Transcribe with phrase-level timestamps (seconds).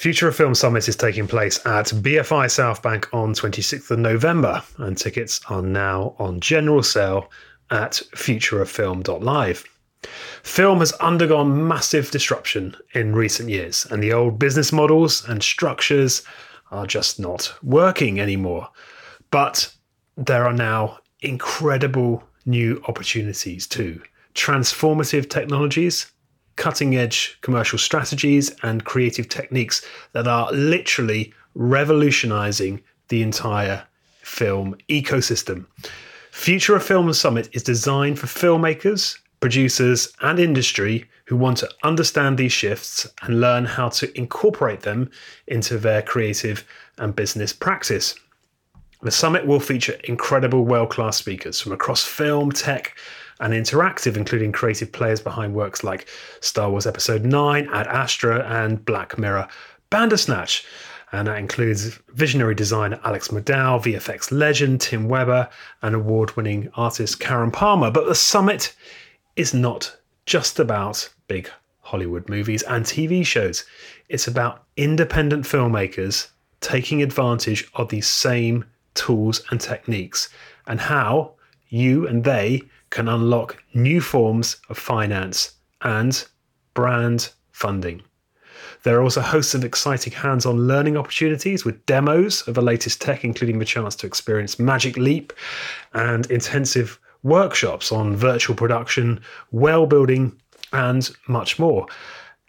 [0.00, 4.96] Future of Film Summit is taking place at BFI Southbank on 26th of November, and
[4.96, 7.30] tickets are now on general sale
[7.70, 9.62] at futureoffilm.live.
[10.42, 16.22] Film has undergone massive disruption in recent years, and the old business models and structures
[16.70, 18.70] are just not working anymore.
[19.30, 19.70] But
[20.16, 24.00] there are now incredible new opportunities too.
[24.34, 26.10] Transformative technologies
[26.60, 29.82] cutting edge commercial strategies and creative techniques
[30.12, 33.82] that are literally revolutionizing the entire
[34.20, 35.64] film ecosystem.
[36.30, 42.36] Future of Film Summit is designed for filmmakers, producers, and industry who want to understand
[42.36, 45.10] these shifts and learn how to incorporate them
[45.46, 46.62] into their creative
[46.98, 48.14] and business practice.
[49.00, 52.98] The summit will feature incredible world class speakers from across film, tech,
[53.40, 56.08] and interactive, including creative players behind works like
[56.40, 59.48] Star Wars Episode 9, Ad Astra, and Black Mirror
[59.90, 60.64] Bandersnatch.
[61.12, 65.48] And that includes visionary designer Alex McDowell, VFX legend Tim Webber,
[65.82, 67.90] and award winning artist Karen Palmer.
[67.90, 68.76] But the summit
[69.34, 71.50] is not just about big
[71.80, 73.64] Hollywood movies and TV shows,
[74.08, 76.28] it's about independent filmmakers
[76.60, 80.28] taking advantage of these same tools and techniques
[80.66, 81.32] and how
[81.68, 86.26] you and they can unlock new forms of finance and
[86.74, 88.02] brand funding.
[88.82, 93.00] There are also hosts of exciting hands on learning opportunities with demos of the latest
[93.00, 95.32] tech, including the chance to experience Magic Leap
[95.92, 99.20] and intensive workshops on virtual production,
[99.52, 100.34] world building,
[100.72, 101.86] and much more.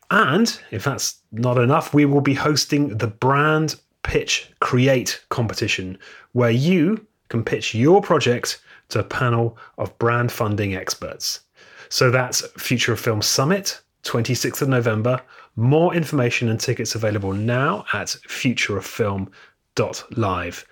[0.10, 5.98] And if that's not enough, we will be hosting the Brand Pitch Create competition,
[6.32, 11.42] where you can pitch your project to a panel of brand funding experts.
[11.90, 15.22] So that's Future of Film Summit, 26th of November.
[15.56, 20.66] More information and tickets available now at futureoffilm.live.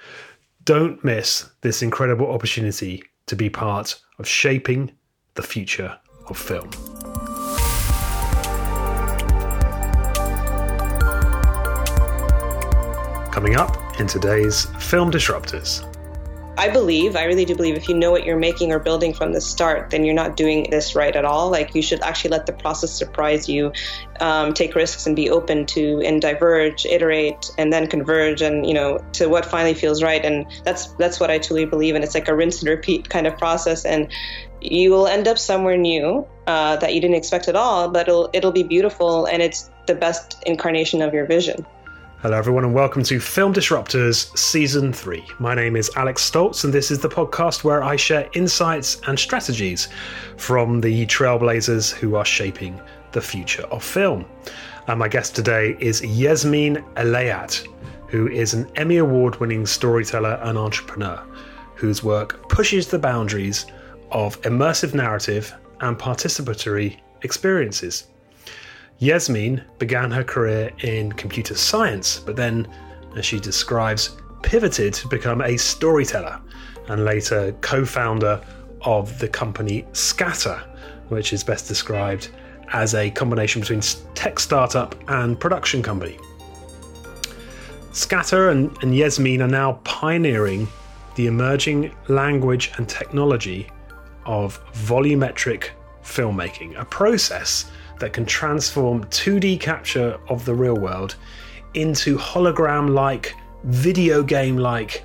[0.65, 4.91] Don't miss this incredible opportunity to be part of shaping
[5.35, 5.97] the future
[6.27, 6.69] of film.
[13.31, 15.88] Coming up in today's Film Disruptors.
[16.59, 19.31] I believe, I really do believe, if you know what you're making or building from
[19.31, 21.49] the start, then you're not doing this right at all.
[21.49, 23.71] Like you should actually let the process surprise you,
[24.19, 28.73] um, take risks, and be open to and diverge, iterate, and then converge, and you
[28.73, 30.23] know to what finally feels right.
[30.25, 33.25] And that's that's what I truly believe And It's like a rinse and repeat kind
[33.25, 34.11] of process, and
[34.59, 38.29] you will end up somewhere new uh, that you didn't expect at all, but it'll
[38.33, 41.65] it'll be beautiful, and it's the best incarnation of your vision.
[42.21, 45.25] Hello, everyone, and welcome to Film Disruptors Season 3.
[45.39, 49.17] My name is Alex Stolz, and this is the podcast where I share insights and
[49.17, 49.87] strategies
[50.35, 52.81] from the trailblazers who are shaping
[53.13, 54.25] the future of film.
[54.87, 57.65] And my guest today is Yasmin Elayat,
[58.09, 61.23] who is an Emmy Award winning storyteller and entrepreneur
[61.75, 63.65] whose work pushes the boundaries
[64.11, 68.07] of immersive narrative and participatory experiences.
[68.99, 72.67] Yasmin began her career in computer science, but then,
[73.15, 76.39] as she describes, pivoted to become a storyteller
[76.89, 78.41] and later co founder
[78.81, 80.61] of the company Scatter,
[81.07, 82.29] which is best described
[82.73, 83.81] as a combination between
[84.15, 86.19] tech startup and production company.
[87.93, 90.67] Scatter and, and Yasmin are now pioneering
[91.15, 93.69] the emerging language and technology
[94.25, 95.69] of volumetric
[96.03, 101.15] filmmaking, a process that can transform 2D capture of the real world
[101.73, 105.03] into hologram like, video game like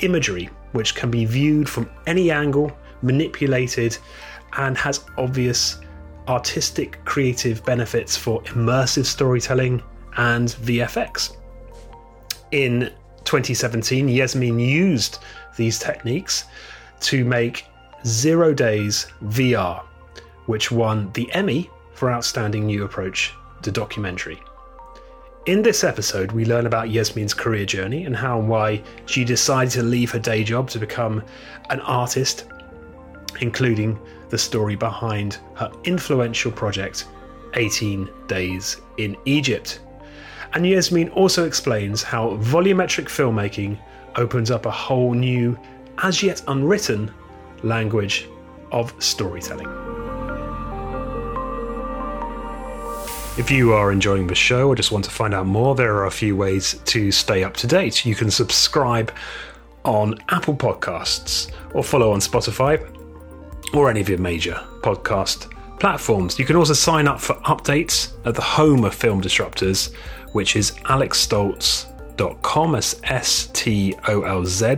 [0.00, 3.96] imagery, which can be viewed from any angle, manipulated,
[4.56, 5.80] and has obvious
[6.28, 9.82] artistic creative benefits for immersive storytelling
[10.16, 11.36] and VFX.
[12.50, 12.92] In
[13.24, 15.18] 2017, Yasmin used
[15.56, 16.44] these techniques
[17.00, 17.66] to make
[18.04, 19.82] Zero Days VR,
[20.46, 21.70] which won the Emmy
[22.02, 23.32] for Outstanding New Approach
[23.62, 24.42] to Documentary.
[25.46, 29.70] In this episode, we learn about Yasmin's career journey and how and why she decided
[29.74, 31.22] to leave her day job to become
[31.70, 32.46] an artist,
[33.40, 34.00] including
[34.30, 37.04] the story behind her influential project,
[37.54, 39.78] 18 Days in Egypt.
[40.54, 43.78] And Yasmin also explains how volumetric filmmaking
[44.16, 45.56] opens up a whole new,
[45.98, 47.14] as yet unwritten,
[47.62, 48.26] language
[48.72, 49.91] of storytelling.
[53.38, 56.04] If you are enjoying the show or just want to find out more, there are
[56.04, 58.04] a few ways to stay up to date.
[58.04, 59.10] You can subscribe
[59.86, 62.78] on Apple Podcasts or follow on Spotify
[63.72, 65.50] or any of your major podcast
[65.80, 66.38] platforms.
[66.38, 69.94] You can also sign up for updates at the home of Film Disruptors,
[70.32, 74.76] which is alexstolz.com, as S T O L Z.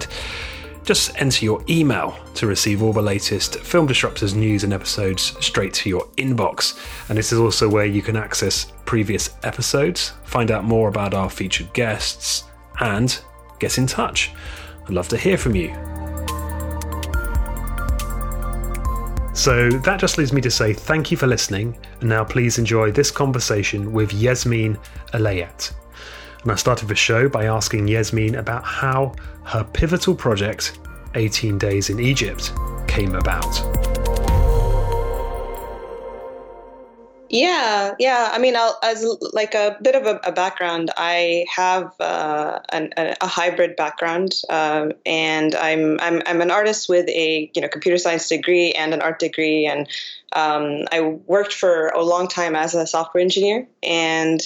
[0.85, 5.73] Just enter your email to receive all the latest Film Disruptors news and episodes straight
[5.75, 6.79] to your inbox.
[7.09, 11.31] And this is also where you can access previous episodes, find out more about our
[11.31, 12.45] featured guests,
[12.81, 13.19] and
[13.61, 14.33] get in touch.
[14.85, 15.75] I'd love to hear from you.
[19.33, 22.93] So that just leaves me to say thank you for listening, and now please enjoy
[22.93, 24.79] this conversation with Yasmin
[25.15, 25.73] Elayat.
[26.45, 29.15] And I started the show by asking Yasmin about how
[29.45, 30.79] her pivotal project,
[31.15, 32.53] 18 Days in Egypt,
[32.87, 33.63] came about.
[37.31, 38.29] Yeah, yeah.
[38.31, 42.93] I mean, I'll, as like a bit of a, a background, I have uh, an,
[42.97, 47.99] a, hybrid background, um, and I'm, I'm I'm an artist with a you know computer
[47.99, 49.89] science degree and an art degree, and
[50.35, 54.41] um, I worked for a long time as a software engineer, and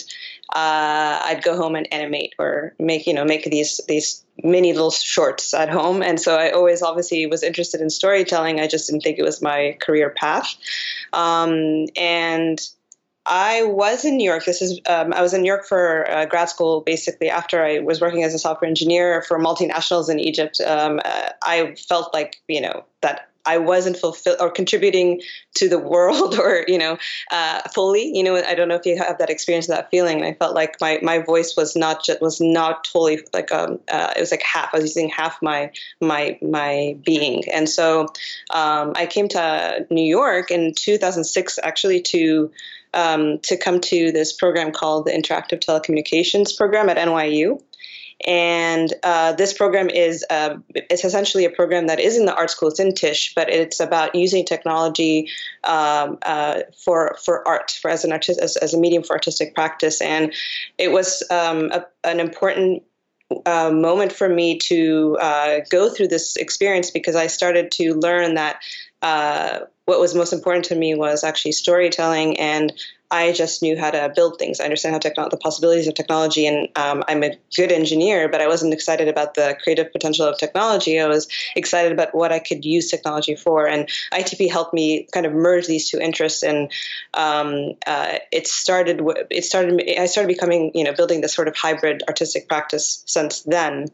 [0.54, 4.90] uh, I'd go home and animate or make you know make these these mini little
[4.90, 8.60] shorts at home, and so I always obviously was interested in storytelling.
[8.60, 10.54] I just didn't think it was my career path,
[11.12, 12.60] um, and
[13.26, 14.46] I was in New York.
[14.46, 16.80] This is um, I was in New York for uh, grad school.
[16.80, 21.30] Basically, after I was working as a software engineer for multinationals in Egypt, um, uh,
[21.42, 25.22] I felt like you know that I wasn't fulfilled or contributing
[25.54, 26.98] to the world or you know
[27.30, 28.14] uh, fully.
[28.14, 30.22] You know, I don't know if you have that experience, that feeling.
[30.22, 34.12] I felt like my my voice was not just, was not totally like um uh,
[34.16, 34.74] it was like half.
[34.74, 38.08] I was using half my my my being, and so
[38.50, 42.50] um, I came to New York in 2006 actually to
[42.94, 47.60] um, to come to this program called the Interactive Telecommunications Program at NYU.
[48.26, 52.50] And uh, this program is uh, it's essentially a program that is in the art
[52.50, 52.68] school.
[52.68, 55.30] It's in Tisch, but it's about using technology
[55.62, 59.54] um, uh, for for art, for as an artist, as, as, a medium for artistic
[59.54, 60.00] practice.
[60.00, 60.34] And
[60.78, 62.82] it was um, a, an important
[63.46, 68.34] uh, moment for me to uh, go through this experience because I started to learn
[68.34, 68.60] that
[69.02, 72.72] uh, what was most important to me was actually storytelling and
[73.10, 74.60] I just knew how to build things.
[74.60, 78.42] I understand how techno- the possibilities of technology, and um, I'm a good engineer, but
[78.42, 81.00] I wasn't excited about the creative potential of technology.
[81.00, 81.26] I was
[81.56, 85.66] excited about what I could use technology for, and ITP helped me kind of merge
[85.66, 86.42] these two interests.
[86.42, 86.70] And
[87.14, 89.00] um, uh, it started.
[89.30, 89.82] It started.
[89.98, 93.86] I started becoming, you know, building this sort of hybrid artistic practice since then.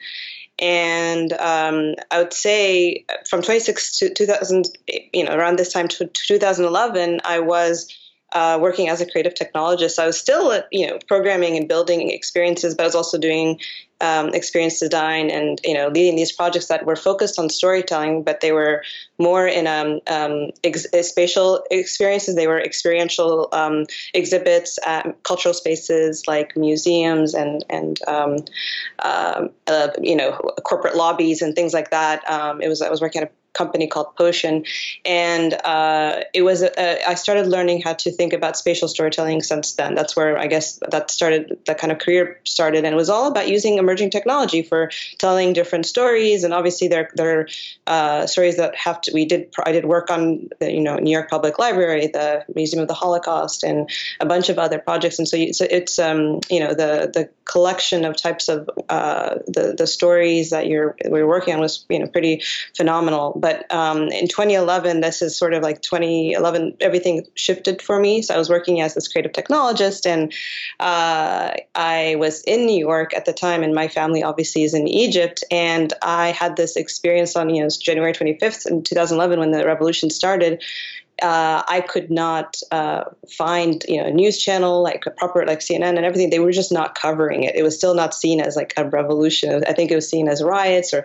[0.59, 4.67] And um, I would say from 26 to 2000,
[5.13, 7.93] you know, around this time to 2011, I was
[8.35, 9.99] uh, working as a creative technologist.
[9.99, 13.61] I was still, you know, programming and building experiences, but I was also doing
[14.01, 18.41] um, experience design and you know leading these projects that were focused on storytelling, but
[18.41, 18.83] they were
[19.19, 22.35] more in um, um, ex- spatial experiences.
[22.35, 28.37] They were experiential um, exhibits at cultural spaces like museums and and um,
[28.99, 30.33] uh, uh, you know
[30.65, 32.23] corporate lobbies and things like that.
[32.61, 34.65] it was I was working at a company called Potion,
[35.05, 39.75] and uh, it was uh, I started learning how to think about spatial storytelling since
[39.75, 39.95] then.
[39.95, 43.27] That's where I guess that started that kind of career started, and it was all
[43.29, 46.45] about using emerging technology for telling different stories.
[46.45, 47.49] And obviously, there there are
[47.87, 49.13] uh, stories that have to.
[49.15, 52.83] We did I did work on the, you know New York Public Library, the Museum
[52.83, 53.89] of the Holocaust, and
[54.21, 55.19] a bunch of other projects.
[55.19, 59.37] And so, you, so it's um, you know the the collection of types of uh,
[59.47, 62.43] the the stories that you're we are working on was you know pretty
[62.77, 63.39] phenomenal.
[63.45, 68.23] But um, in 2011, this is sort of like 2011, everything shifted for me.
[68.23, 70.33] So I was working as this creative technologist, and
[70.81, 74.89] uh, I was in New York at the time, and my family obviously is in
[74.89, 75.45] Egypt.
[75.51, 80.09] And I had this experience on you know January 25th in 2011 when the revolution
[80.09, 80.63] started
[81.23, 85.61] uh, I could not uh, find you know a news channel like a proper like
[85.61, 86.31] CNN and everything.
[86.31, 87.55] They were just not covering it.
[87.55, 89.65] It was still not seen as like a revolution.
[89.67, 91.05] I think it was seen as riots, or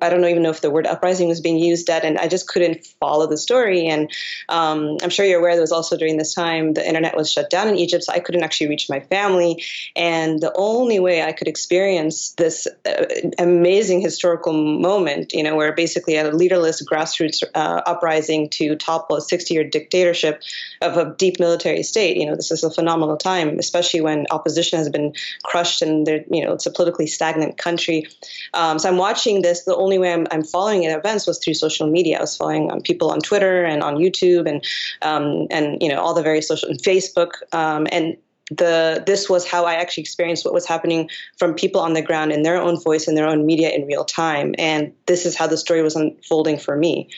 [0.00, 2.04] I don't even know if the word uprising was being used yet.
[2.04, 3.86] And I just couldn't follow the story.
[3.86, 4.10] And
[4.48, 7.50] um, I'm sure you're aware that was also during this time the internet was shut
[7.50, 9.62] down in Egypt, so I couldn't actually reach my family.
[9.94, 13.04] And the only way I could experience this uh,
[13.38, 19.20] amazing historical moment, you know, where basically a leaderless grassroots uh, uprising to topple a
[19.20, 20.42] 60 year dictatorship
[20.80, 22.16] of a deep military state.
[22.16, 26.24] You know, this is a phenomenal time, especially when opposition has been crushed and there,
[26.30, 28.06] you know, it's a politically stagnant country.
[28.54, 29.64] Um, so I'm watching this.
[29.64, 32.18] The only way I'm, I'm following events was through social media.
[32.18, 34.64] I was following um, people on Twitter and on YouTube and
[35.02, 38.16] um, and you know all the various social and Facebook um, and
[38.50, 42.32] the this was how I actually experienced what was happening from people on the ground
[42.32, 45.46] in their own voice and their own media in real time, and this is how
[45.46, 47.08] the story was unfolding for me.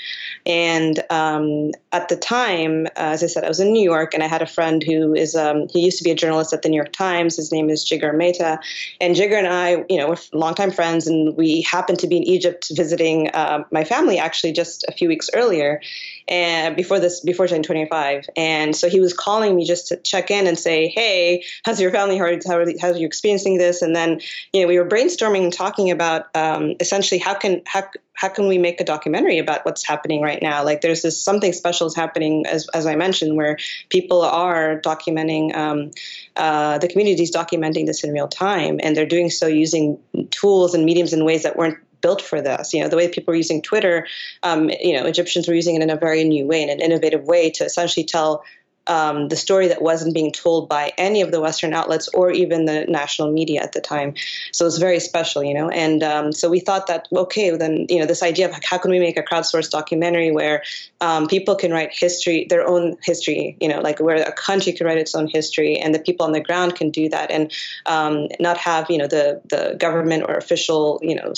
[0.45, 4.23] And um, at the time, uh, as I said, I was in New York, and
[4.23, 6.69] I had a friend who is um, he used to be a journalist at the
[6.69, 7.37] New York Times.
[7.37, 8.59] His name is Jigar Mehta,
[9.01, 12.25] and Jigar and I, you know, we're longtime friends, and we happened to be in
[12.25, 15.81] Egypt visiting uh, my family actually just a few weeks earlier,
[16.29, 20.31] and before this, before turning 25, and so he was calling me just to check
[20.31, 22.19] in and say, hey, how's your family?
[22.19, 22.39] How, are,
[22.81, 23.83] how are you experiencing this?
[23.83, 24.21] And then,
[24.53, 28.47] you know, we were brainstorming and talking about um, essentially how can how how can
[28.47, 30.65] we make a documentary about what's happening right now?
[30.65, 35.57] Like there's this something special is happening, as, as I mentioned, where people are documenting,
[35.57, 35.91] um,
[36.37, 39.99] uh, the community is documenting this in real time, and they're doing so using
[40.31, 42.75] tools and mediums in ways that weren't built for this.
[42.75, 44.07] You know, the way people are using Twitter,
[44.43, 47.25] um, you know, Egyptians were using it in a very new way, in an innovative
[47.25, 48.45] way to essentially tell
[48.87, 52.65] um, the story that wasn't being told by any of the Western outlets or even
[52.65, 54.15] the national media at the time.
[54.53, 55.69] So it's very special, you know.
[55.69, 58.91] And um, so we thought that okay, then you know, this idea of how can
[58.91, 60.63] we make a crowdsourced documentary where
[61.01, 64.87] um, people can write history, their own history, you know, like where a country can
[64.87, 67.53] write its own history, and the people on the ground can do that, and
[67.87, 71.33] um, not have you know the the government or official, you know,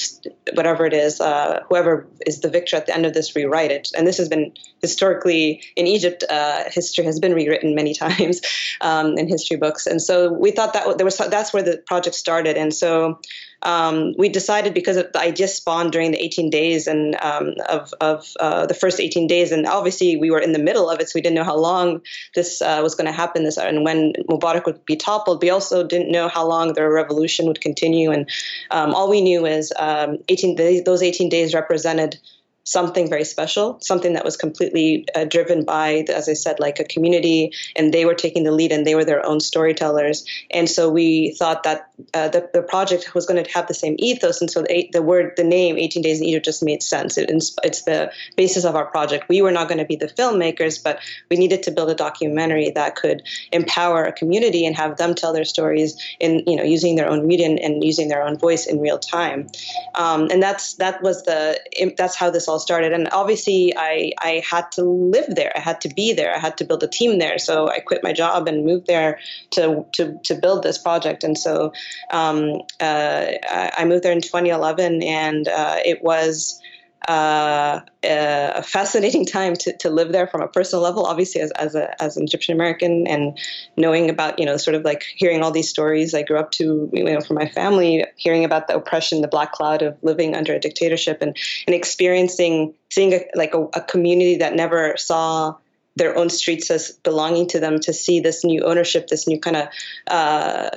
[0.55, 3.91] whatever it is, uh, whoever is the victor at the end of this rewrite it.
[3.97, 8.41] And this has been historically in Egypt, uh, history has been rewritten many times
[8.81, 9.87] um, in history books.
[9.87, 12.57] And so we thought that there was that's where the project started.
[12.57, 13.21] And so
[13.65, 18.31] um, we decided because the idea spawned during the 18 days and um, of, of
[18.39, 21.13] uh, the first 18 days, and obviously we were in the middle of it, so
[21.15, 22.03] we didn't know how long
[22.35, 23.43] this uh, was going to happen.
[23.43, 27.47] This and when Mubarak would be toppled, we also didn't know how long the revolution
[27.47, 28.11] would continue.
[28.11, 28.29] And
[28.71, 32.19] um, all we knew is um, 18 those 18 days represented
[32.65, 36.85] something very special, something that was completely uh, driven by, as I said, like a
[36.85, 40.25] community, and they were taking the lead and they were their own storytellers.
[40.51, 43.97] And so we thought that uh, the, the project was going to have the same
[43.99, 47.19] ethos, and so the, the word, the name, 18 Days in Egypt, just made sense.
[47.19, 49.29] It, it's the basis of our project.
[49.29, 52.71] We were not going to be the filmmakers, but we needed to build a documentary
[52.71, 56.97] that could empower a community and have them tell their stories in, you know, using
[56.97, 59.49] their own media and, and using their own voice in real time.
[59.95, 61.61] Um, and that's that was the
[61.97, 62.93] that's how this all all started.
[62.93, 65.53] And obviously, I, I had to live there.
[65.57, 66.33] I had to be there.
[66.35, 67.39] I had to build a team there.
[67.39, 69.19] So I quit my job and moved there
[69.51, 71.25] to to, to build this project.
[71.25, 71.73] And so
[72.11, 76.61] um, uh, I moved there in 2011, and uh, it was
[77.09, 81.75] uh, a fascinating time to, to live there from a personal level, obviously as, as,
[81.75, 83.39] a, as an Egyptian American and
[83.77, 86.15] knowing about, you know, sort of like hearing all these stories.
[86.15, 89.53] I grew up to, you know, from my family, hearing about the oppression, the black
[89.53, 94.37] cloud of living under a dictatorship and, and experiencing, seeing a, like a, a community
[94.39, 95.55] that never saw
[95.97, 99.57] their own streets as belonging to them to see this new ownership, this new kind
[99.57, 99.69] of
[100.09, 100.71] uh,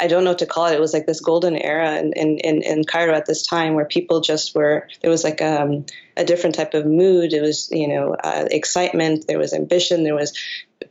[0.00, 0.74] I don't know what to call it.
[0.74, 4.20] It was like this golden era in, in, in, Cairo at this time where people
[4.20, 7.32] just were, there was like um, a different type of mood.
[7.32, 10.32] It was, you know, uh, excitement, there was ambition, there was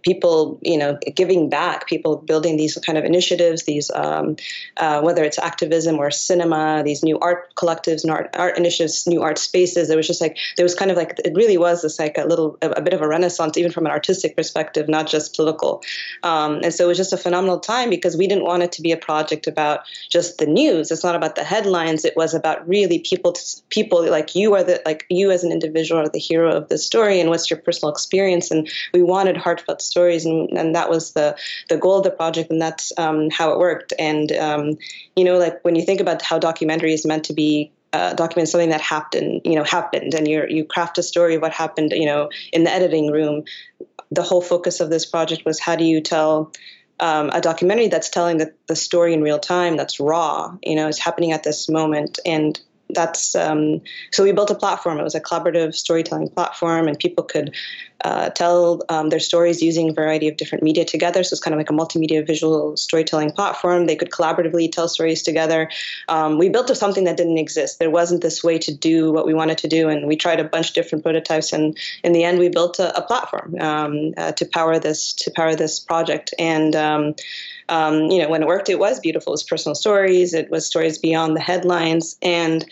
[0.03, 4.35] people, you know, giving back, people building these kind of initiatives, these, um,
[4.77, 9.37] uh, whether it's activism or cinema, these new art collectives art, art initiatives, new art
[9.37, 9.89] spaces.
[9.89, 12.25] It was just like, there was kind of like, it really was this like a
[12.25, 15.81] little, a, a bit of a renaissance, even from an artistic perspective, not just political.
[16.23, 18.81] Um, and so it was just a phenomenal time because we didn't want it to
[18.81, 20.91] be a project about just the news.
[20.91, 22.05] It's not about the headlines.
[22.05, 23.35] It was about really people,
[23.69, 26.77] people like you are the, like you as an individual are the hero of the
[26.77, 28.51] story and what's your personal experience.
[28.51, 31.35] And we wanted heartfelt stories, and, and that was the
[31.69, 33.93] the goal of the project, and that's um, how it worked.
[33.99, 34.63] And um,
[35.15, 38.49] you know, like when you think about how documentary is meant to be uh, document
[38.49, 41.91] something that happened, you know, happened, and you you craft a story of what happened,
[41.91, 43.43] you know, in the editing room.
[44.11, 46.51] The whole focus of this project was how do you tell
[46.99, 50.87] um, a documentary that's telling the, the story in real time, that's raw, you know,
[50.87, 52.59] is happening at this moment, and
[52.93, 53.81] that's um,
[54.11, 54.99] so we built a platform.
[54.99, 57.53] It was a collaborative storytelling platform, and people could
[58.03, 61.23] uh, tell um, their stories using a variety of different media together.
[61.23, 63.85] So it's kind of like a multimedia visual storytelling platform.
[63.85, 65.69] They could collaboratively tell stories together.
[66.09, 67.79] Um, we built something that didn't exist.
[67.79, 70.43] There wasn't this way to do what we wanted to do, and we tried a
[70.43, 71.53] bunch of different prototypes.
[71.53, 75.31] And in the end, we built a, a platform um, uh, to power this to
[75.31, 76.33] power this project.
[76.37, 76.75] And
[77.69, 79.31] um, you know, when it worked, it was beautiful.
[79.31, 80.33] It was personal stories.
[80.33, 82.65] It was stories beyond the headlines, and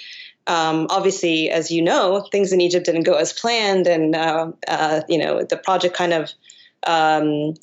[0.48, 5.02] um, obviously, as you know, things in Egypt didn't go as planned, and uh, uh,
[5.08, 6.32] you know the project kind of.
[6.88, 7.56] Um,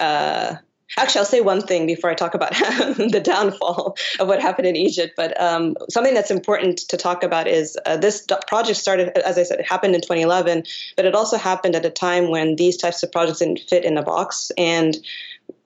[0.00, 0.56] uh,
[0.98, 4.76] actually, I'll say one thing before I talk about the downfall of what happened in
[4.76, 5.14] Egypt.
[5.16, 9.42] But um, something that's important to talk about is uh, this project started, as I
[9.42, 10.64] said, it happened in 2011,
[10.96, 13.98] but it also happened at a time when these types of projects didn't fit in
[13.98, 14.96] a box, and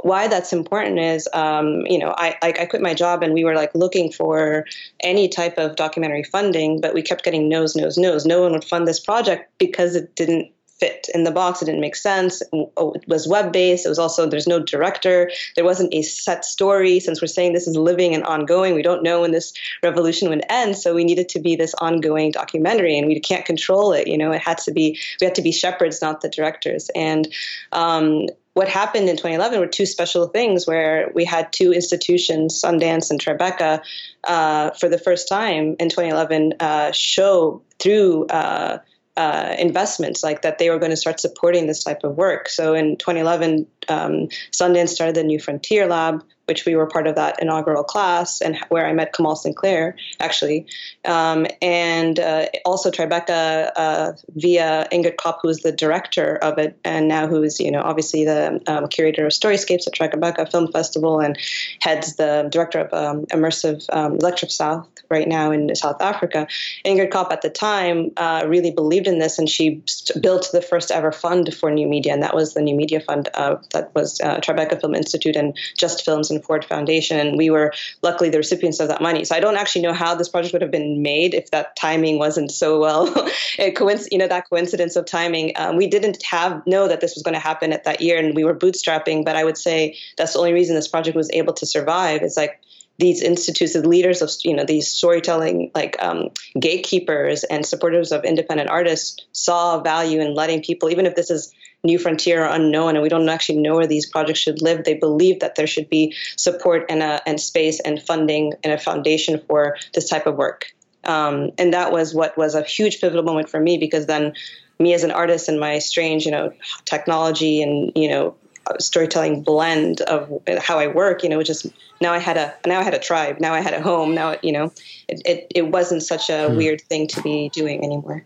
[0.02, 3.44] why that's important is, um, you know, I, I, I quit my job and we
[3.44, 4.66] were like looking for
[5.00, 8.24] any type of documentary funding, but we kept getting no's, no's, no's.
[8.24, 11.60] No one would fund this project because it didn't fit in the box.
[11.60, 12.42] It didn't make sense.
[12.52, 13.84] Oh, it was web based.
[13.84, 15.30] It was also, there's no director.
[15.54, 16.98] There wasn't a set story.
[17.00, 19.52] Since we're saying this is living and ongoing, we don't know when this
[19.82, 20.78] revolution would end.
[20.78, 24.08] So we needed to be this ongoing documentary and we can't control it.
[24.08, 26.90] You know, it had to be, we had to be shepherds, not the directors.
[26.94, 27.28] And,
[27.72, 33.10] um, what happened in 2011 were two special things where we had two institutions, Sundance
[33.10, 33.82] and Tribeca,
[34.24, 38.78] uh, for the first time in 2011, uh, show through uh,
[39.20, 42.48] uh, investments like that they were going to start supporting this type of work.
[42.48, 47.16] So in 2011, um, Sundance started the New Frontier Lab, which we were part of
[47.16, 50.66] that inaugural class, and where I met Kamal Sinclair actually,
[51.04, 56.78] um, and uh, also Tribeca uh, via Ingrid Kopp, who is the director of it,
[56.82, 60.72] and now who is you know obviously the um, curator of Storyscapes at Tribeca Film
[60.72, 61.38] Festival and
[61.82, 66.46] heads the director of um, immersive um, Electric South right now in South Africa.
[66.84, 69.82] Ingrid Kopp at the time uh, really believed in this, and she
[70.20, 73.28] built the first ever fund for new media, and that was the New Media Fund
[73.34, 77.50] uh, that was uh, Tribeca Film Institute and Just Films and Ford Foundation, and we
[77.50, 79.24] were luckily the recipients of that money.
[79.24, 82.18] So I don't actually know how this project would have been made if that timing
[82.18, 83.08] wasn't so well,
[83.58, 85.52] coinc- you know, that coincidence of timing.
[85.56, 88.34] Um, we didn't have know that this was going to happen at that year, and
[88.34, 89.24] we were bootstrapping.
[89.24, 92.22] But I would say that's the only reason this project was able to survive.
[92.22, 92.60] Is like
[93.00, 98.24] these institutes, the leaders of you know these storytelling like um, gatekeepers and supporters of
[98.24, 101.52] independent artists saw value in letting people, even if this is
[101.82, 104.92] new frontier or unknown and we don't actually know where these projects should live they
[104.92, 109.40] believe that there should be support and, a, and space and funding and a foundation
[109.48, 110.66] for this type of work.
[111.04, 114.34] Um, and that was what was a huge pivotal moment for me because then
[114.78, 116.52] me as an artist and my strange you know
[116.84, 118.34] technology and you know
[118.78, 121.66] storytelling blend of how I work, you know, just
[122.00, 124.36] now I had a now I had a tribe, now I had a home, now
[124.42, 124.72] you know,
[125.08, 126.56] it it, it wasn't such a hmm.
[126.56, 128.24] weird thing to be doing anymore.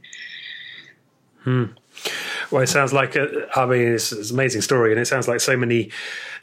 [1.42, 1.64] Hmm.
[2.50, 5.28] Well, it sounds like a, I mean, it's, it's, an amazing story, and it sounds
[5.28, 5.90] like so many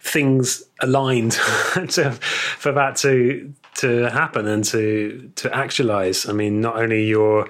[0.01, 1.31] things aligned
[1.89, 6.27] to, for that to to happen and to to actualize.
[6.27, 7.47] I mean, not only your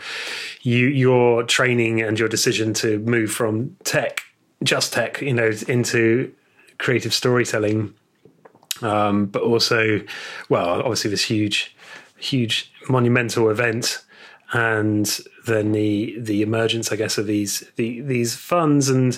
[0.61, 4.21] you your training and your decision to move from tech,
[4.63, 6.33] just tech, you know, into
[6.77, 7.93] creative storytelling,
[8.81, 10.01] um, but also,
[10.49, 11.75] well, obviously this huge,
[12.17, 14.03] huge monumental event
[14.53, 19.17] and then the the emergence, I guess, of these the, these funds and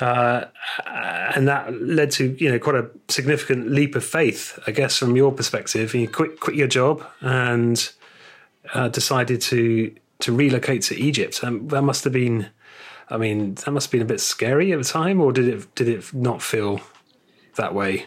[0.00, 0.44] uh,
[0.86, 5.16] and that led to you know quite a significant leap of faith, I guess, from
[5.16, 5.94] your perspective.
[5.94, 7.90] You quit quit your job and
[8.74, 11.42] uh, decided to to relocate to Egypt.
[11.42, 12.48] Um, that must have been,
[13.10, 15.74] I mean, that must have been a bit scary at the time, or did it
[15.74, 16.80] did it not feel
[17.56, 18.06] that way?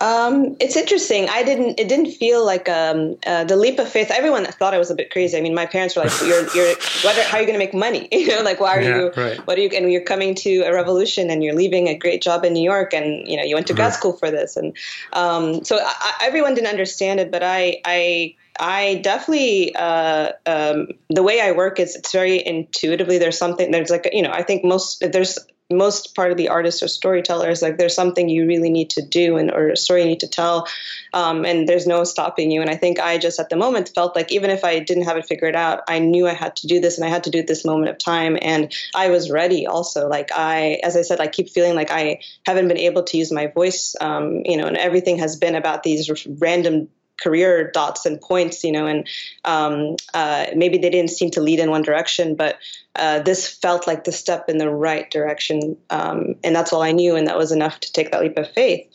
[0.00, 1.28] Um, it's interesting.
[1.28, 1.80] I didn't.
[1.80, 4.10] It didn't feel like um, uh, the leap of faith.
[4.10, 5.36] Everyone thought I was a bit crazy.
[5.36, 7.64] I mean, my parents were like, "You're, you're, what are, how are you going to
[7.64, 8.08] make money?
[8.18, 9.12] You know, like why are yeah, you?
[9.16, 9.46] Right.
[9.46, 9.70] What are you?
[9.70, 12.92] And you're coming to a revolution, and you're leaving a great job in New York,
[12.92, 14.76] and you know, you went to grad school for this, and
[15.14, 17.30] um, so I, everyone didn't understand it.
[17.30, 23.18] But I, I, I definitely uh, um, the way I work is it's very intuitively.
[23.18, 23.70] There's something.
[23.70, 25.38] There's like you know, I think most there's
[25.70, 29.36] most part of the artists or storytellers like there's something you really need to do
[29.36, 30.66] and or a story you need to tell
[31.12, 34.16] um, and there's no stopping you and i think i just at the moment felt
[34.16, 36.80] like even if i didn't have it figured out i knew i had to do
[36.80, 39.66] this and i had to do it this moment of time and i was ready
[39.66, 43.18] also like i as i said i keep feeling like i haven't been able to
[43.18, 46.88] use my voice um, you know and everything has been about these random
[47.20, 49.08] career dots and points, you know, and
[49.44, 52.58] um, uh, maybe they didn't seem to lead in one direction, but
[52.96, 55.76] uh, this felt like the step in the right direction.
[55.90, 58.50] Um, and that's all I knew, and that was enough to take that leap of
[58.52, 58.86] faith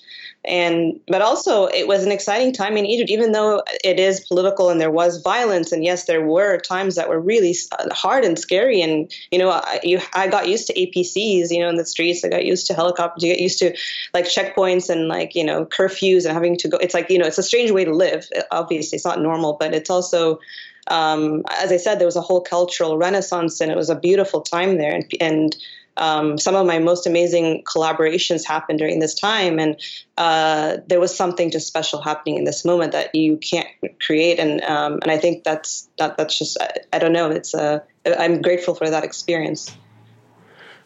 [0.45, 4.69] and but also it was an exciting time in Egypt, even though it is political
[4.69, 7.55] and there was violence, and yes, there were times that were really
[7.91, 8.81] hard and scary.
[8.81, 12.23] And you know, I, you, I got used to APCs, you know, in the streets.
[12.25, 13.23] I got used to helicopters.
[13.23, 13.75] You get used to
[14.13, 16.77] like checkpoints and like you know curfews and having to go.
[16.77, 18.27] It's like you know, it's a strange way to live.
[18.51, 20.39] Obviously, it's not normal, but it's also
[20.87, 24.41] um, as I said, there was a whole cultural renaissance, and it was a beautiful
[24.41, 24.93] time there.
[24.93, 25.55] And, and
[25.97, 29.79] um, some of my most amazing collaborations happened during this time, and
[30.17, 33.67] uh, there was something just special happening in this moment that you can't
[34.01, 34.39] create.
[34.39, 37.29] And um, and I think that's that that's just I, I don't know.
[37.29, 39.75] It's uh, I'm grateful for that experience.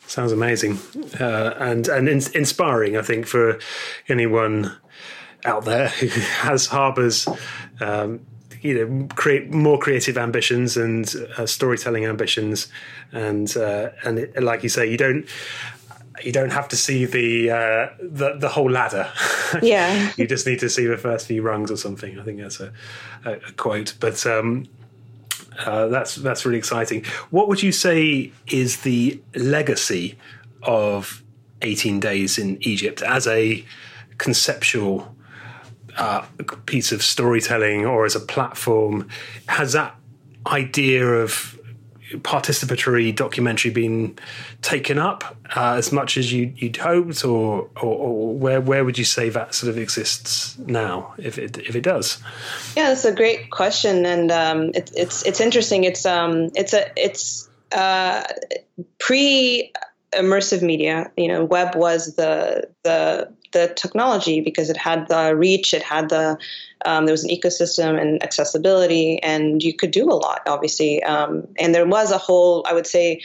[0.07, 0.79] Sounds amazing
[1.19, 2.97] uh, and and in- inspiring.
[2.97, 3.59] I think for
[4.09, 4.77] anyone
[5.45, 6.07] out there who
[6.41, 7.27] has harbors
[7.79, 8.25] um,
[8.61, 12.67] you know create more creative ambitions and uh, storytelling ambitions
[13.11, 15.27] and uh, and it, like you say you don't
[16.23, 19.11] you don't have to see the uh, the, the whole ladder.
[19.61, 22.19] Yeah, you just need to see the first few rungs or something.
[22.19, 22.73] I think that's a,
[23.23, 24.67] a, a quote, but um,
[25.65, 27.05] uh, that's that's really exciting.
[27.29, 30.17] What would you say is the legacy
[30.63, 31.23] of
[31.61, 33.63] 18 Days in Egypt as a
[34.17, 35.15] conceptual
[35.97, 36.25] uh,
[36.65, 39.07] piece of storytelling or as a platform?
[39.47, 39.95] Has that
[40.45, 41.57] idea of
[42.15, 44.17] participatory documentary been
[44.61, 48.97] taken up uh, as much as you, would hoped, or, or, or, where where would
[48.97, 52.21] you say that sort of exists now, if it if it does?
[52.75, 55.83] Yeah, that's a great question, and um, it, it's it's interesting.
[55.83, 58.23] It's um it's a it's uh,
[58.99, 59.71] pre
[60.13, 61.11] immersive media.
[61.17, 66.09] You know, web was the the the technology because it had the reach, it had
[66.09, 66.37] the
[66.85, 71.03] um, there was an ecosystem and accessibility, and you could do a lot, obviously.
[71.03, 73.21] Um, and there was a whole, I would say,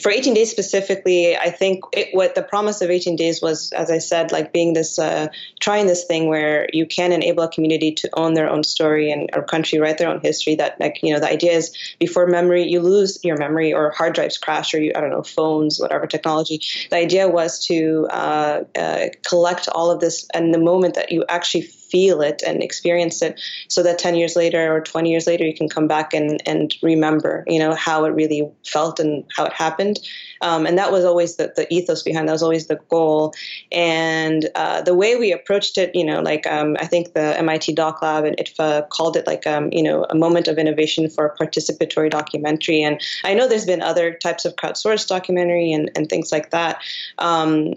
[0.00, 3.90] for 18 days specifically, I think it, what the promise of 18 days was, as
[3.90, 5.28] I said, like being this, uh,
[5.60, 9.28] trying this thing where you can enable a community to own their own story and
[9.34, 10.54] or country, write their own history.
[10.54, 14.14] That like you know the idea is before memory, you lose your memory or hard
[14.14, 16.60] drives crash or you I don't know phones, whatever technology.
[16.88, 21.26] The idea was to uh, uh, collect all of this, and the moment that you
[21.28, 25.44] actually feel it and experience it so that 10 years later or 20 years later
[25.44, 29.44] you can come back and, and remember you know how it really felt and how
[29.44, 29.98] it happened.
[30.40, 33.34] Um, and that was always the, the ethos behind that was always the goal.
[33.72, 37.74] And uh, the way we approached it you know like um, i think the mit
[37.74, 41.34] doc lab and IDFA called it like um, you know a moment of innovation for
[41.40, 42.82] participatory documentary.
[42.82, 46.80] And i know there's been other types of crowdsourced documentary and, and things like that.
[47.18, 47.74] Um,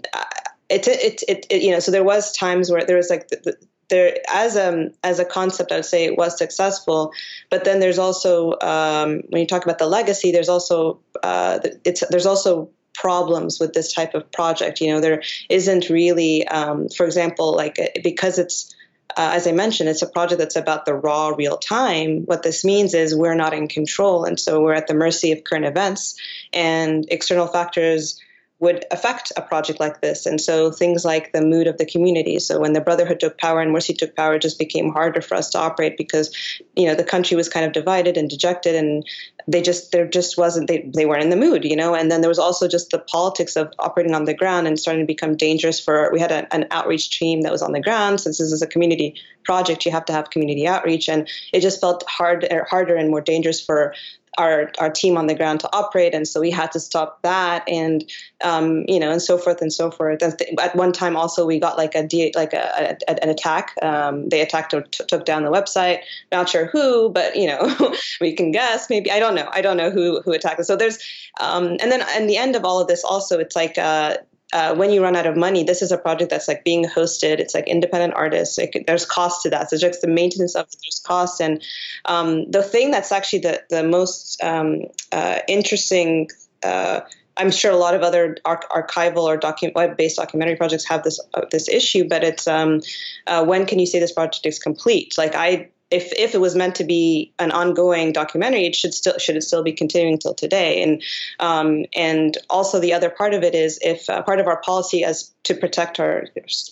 [0.72, 3.36] it, it, it, it, you know, so there was times where there was like the,
[3.44, 3.56] the,
[3.92, 7.12] there as a as a concept, I would say it was successful.
[7.50, 12.02] But then there's also um, when you talk about the legacy, there's also uh, it's
[12.08, 14.80] there's also problems with this type of project.
[14.80, 18.74] You know, there isn't really, um, for example, like uh, because it's
[19.10, 22.22] uh, as I mentioned, it's a project that's about the raw real time.
[22.24, 25.44] What this means is we're not in control, and so we're at the mercy of
[25.44, 26.18] current events
[26.54, 28.18] and external factors
[28.62, 30.24] would affect a project like this.
[30.24, 32.38] And so things like the mood of the community.
[32.38, 35.34] So when the Brotherhood took power and Morsi took power, it just became harder for
[35.34, 36.32] us to operate because,
[36.76, 39.04] you know, the country was kind of divided and dejected and
[39.48, 41.92] they just, there just wasn't, they, they weren't in the mood, you know.
[41.96, 45.02] And then there was also just the politics of operating on the ground and starting
[45.02, 48.20] to become dangerous for, we had a, an outreach team that was on the ground.
[48.20, 51.08] Since this is a community project, you have to have community outreach.
[51.08, 53.92] And it just felt hard, harder and more dangerous for
[54.38, 57.68] our our team on the ground to operate, and so we had to stop that,
[57.68, 58.04] and
[58.42, 60.22] um, you know, and so forth and so forth.
[60.22, 63.74] and At one time, also we got like a like a, a an attack.
[63.82, 66.00] Um, they attacked or t- took down the website.
[66.30, 68.88] Not sure who, but you know, we can guess.
[68.88, 69.48] Maybe I don't know.
[69.52, 70.64] I don't know who who attacked it.
[70.64, 70.98] So there's,
[71.40, 73.78] um, and then in the end of all of this, also it's like.
[73.78, 74.16] Uh,
[74.52, 77.38] uh, when you run out of money, this is a project that's like being hosted.
[77.38, 78.58] It's like independent artists.
[78.86, 79.70] There's cost to that.
[79.70, 81.40] So just the maintenance of there's costs.
[81.40, 81.62] And
[82.04, 86.28] um, the thing that's actually the the most um, uh, interesting.
[86.62, 87.00] Uh,
[87.38, 91.46] I'm sure a lot of other archival or docu- web-based documentary projects have this uh,
[91.50, 92.82] this issue, but it's um,
[93.26, 95.16] uh, when can you say this project is complete?
[95.16, 99.18] Like I if if it was meant to be an ongoing documentary, it should still
[99.18, 100.82] should it still be continuing till today.
[100.82, 101.02] And
[101.38, 105.04] um, and also the other part of it is if uh, part of our policy
[105.04, 106.24] as to protect our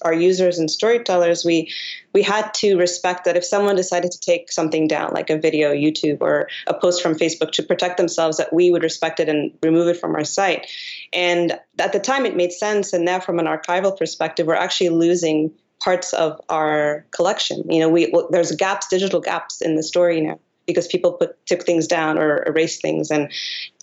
[0.02, 1.70] our users and storytellers, we
[2.14, 5.72] we had to respect that if someone decided to take something down, like a video,
[5.72, 9.52] YouTube, or a post from Facebook, to protect themselves, that we would respect it and
[9.62, 10.66] remove it from our site.
[11.12, 12.92] And at the time, it made sense.
[12.94, 17.70] And now, from an archival perspective, we're actually losing parts of our collection.
[17.70, 21.44] You know, we well, there's gaps, digital gaps in the story now because people put
[21.46, 23.32] took things down or erased things, and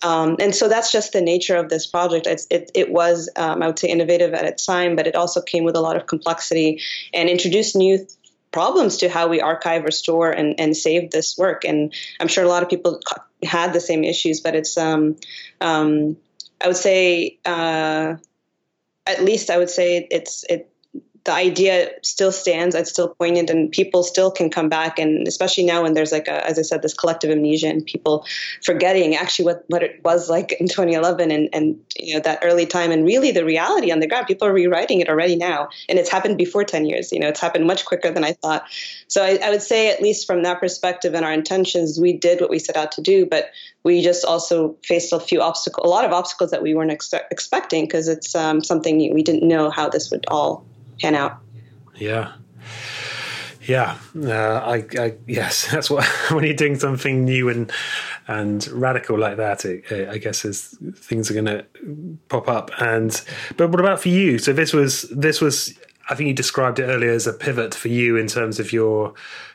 [0.02, 2.26] um, and so that's just the nature of this project.
[2.26, 5.42] It's, it it was um, I would say innovative at its time, but it also
[5.42, 6.80] came with a lot of complexity
[7.12, 8.06] and introduced new
[8.50, 11.64] problems to how we archive or store and, and save this work.
[11.64, 13.00] And I'm sure a lot of people
[13.42, 15.16] had the same issues, but it's um,
[15.60, 16.16] um,
[16.62, 18.16] I would say uh,
[19.06, 20.70] at least I would say it's it
[21.28, 22.74] the idea still stands.
[22.74, 24.98] It's still poignant, and people still can come back.
[24.98, 28.24] And especially now, when there's like, a, as I said, this collective amnesia and people
[28.64, 32.64] forgetting actually what, what it was like in 2011 and and you know that early
[32.64, 34.26] time, and really the reality on the ground.
[34.26, 37.12] People are rewriting it already now, and it's happened before 10 years.
[37.12, 38.64] You know, it's happened much quicker than I thought.
[39.08, 42.40] So I, I would say, at least from that perspective and our intentions, we did
[42.40, 43.50] what we set out to do, but
[43.84, 47.12] we just also faced a few obstacles, a lot of obstacles that we weren't ex-
[47.30, 50.64] expecting because it's um, something we didn't know how this would all
[51.00, 51.38] pan out.
[51.96, 52.32] Yeah.
[53.68, 54.30] Yeah, uh,
[54.64, 57.70] I, I, yes, that's what when you're doing something new and
[58.26, 61.66] and radical like that, it, I guess, is things are going to
[62.28, 62.70] pop up.
[62.78, 63.20] And
[63.58, 64.38] but what about for you?
[64.38, 67.88] So this was this was I think you described it earlier as a pivot for
[67.88, 69.12] you in terms of your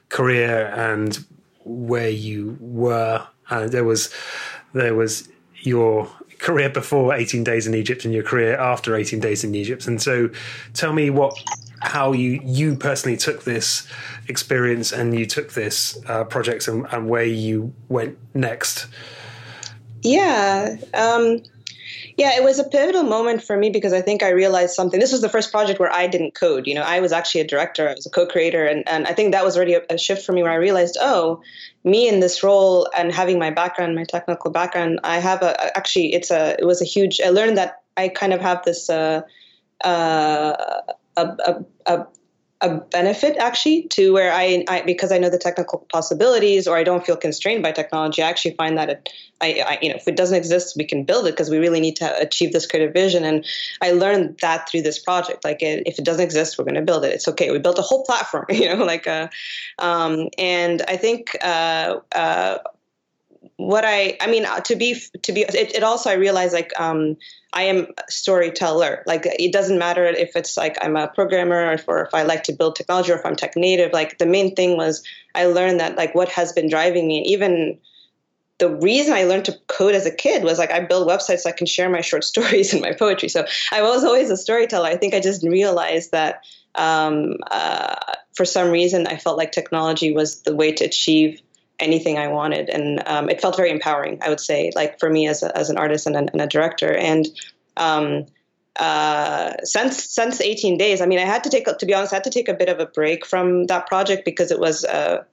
[0.10, 1.26] career and
[1.66, 3.26] where you were.
[3.50, 4.14] And there was
[4.74, 5.28] there was
[5.62, 6.08] your
[6.44, 9.88] career before 18 days in Egypt and your career after 18 days in Egypt.
[9.88, 10.30] And so
[10.74, 11.34] tell me what
[11.82, 13.88] how you you personally took this
[14.28, 18.88] experience and you took this uh, project and, and, where you went next.
[20.02, 20.78] Yeah.
[20.94, 21.42] Um,
[22.18, 25.00] yeah, it was a pivotal moment for me because I think I realized something.
[25.00, 26.68] This was the first project where I didn't code.
[26.68, 28.66] You know, I was actually a director, I was a co creator.
[28.66, 30.98] And, and I think that was already a, a shift for me where I realized,
[31.02, 31.42] oh,
[31.84, 36.14] me in this role and having my background, my technical background, I have a actually,
[36.14, 39.22] it's a, it was a huge, I learned that I kind of have this, uh,
[39.84, 40.82] uh,
[41.18, 42.08] a, a, a
[42.64, 46.84] a benefit actually to where I, I, because I know the technical possibilities or I
[46.84, 48.24] don't feel constrained by technology.
[48.24, 49.10] I actually find that it,
[49.42, 51.82] I, I you know if it doesn't exist, we can build it because we really
[51.82, 53.26] need to achieve this creative vision.
[53.26, 53.46] And
[53.82, 55.44] I learned that through this project.
[55.44, 57.14] Like it, if it doesn't exist, we're going to build it.
[57.14, 57.52] It's okay.
[57.52, 59.28] We built a whole platform, you know, like uh,
[59.80, 62.60] um, and I think uh, uh,
[63.58, 67.18] what I I mean to be to be it, it also I realize like um,
[67.54, 69.04] I am a storyteller.
[69.06, 72.24] Like it doesn't matter if it's like I'm a programmer or if, or if I
[72.24, 73.94] like to build technology or if I'm tech native.
[73.94, 75.04] Like the main thing was
[75.36, 77.78] I learned that like what has been driving me, and even
[78.58, 81.50] the reason I learned to code as a kid was like I build websites so
[81.50, 83.30] I can share my short stories and my poetry.
[83.30, 84.88] So I was always a storyteller.
[84.88, 86.44] I think I just realized that
[86.76, 87.96] um, uh,
[88.36, 91.40] for some reason I felt like technology was the way to achieve
[91.84, 94.20] anything I wanted, and um, it felt very empowering.
[94.22, 96.48] I would say, like for me as a, as an artist and a, and a
[96.48, 97.28] director, and
[97.78, 98.26] um,
[98.78, 102.18] uh, since since 18 days, I mean, I had to take to be honest, I
[102.18, 104.84] had to take a bit of a break from that project because it was.
[104.86, 105.24] Uh,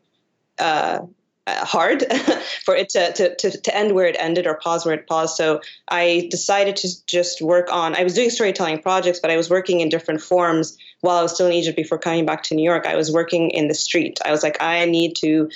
[0.58, 1.00] uh,
[1.46, 2.02] hard
[2.64, 5.36] for it to, to, to, to, end where it ended or pause where it paused.
[5.36, 9.50] So I decided to just work on, I was doing storytelling projects, but I was
[9.50, 12.62] working in different forms while I was still in Egypt before coming back to New
[12.62, 12.86] York.
[12.86, 14.20] I was working in the street.
[14.24, 15.48] I was like, I need to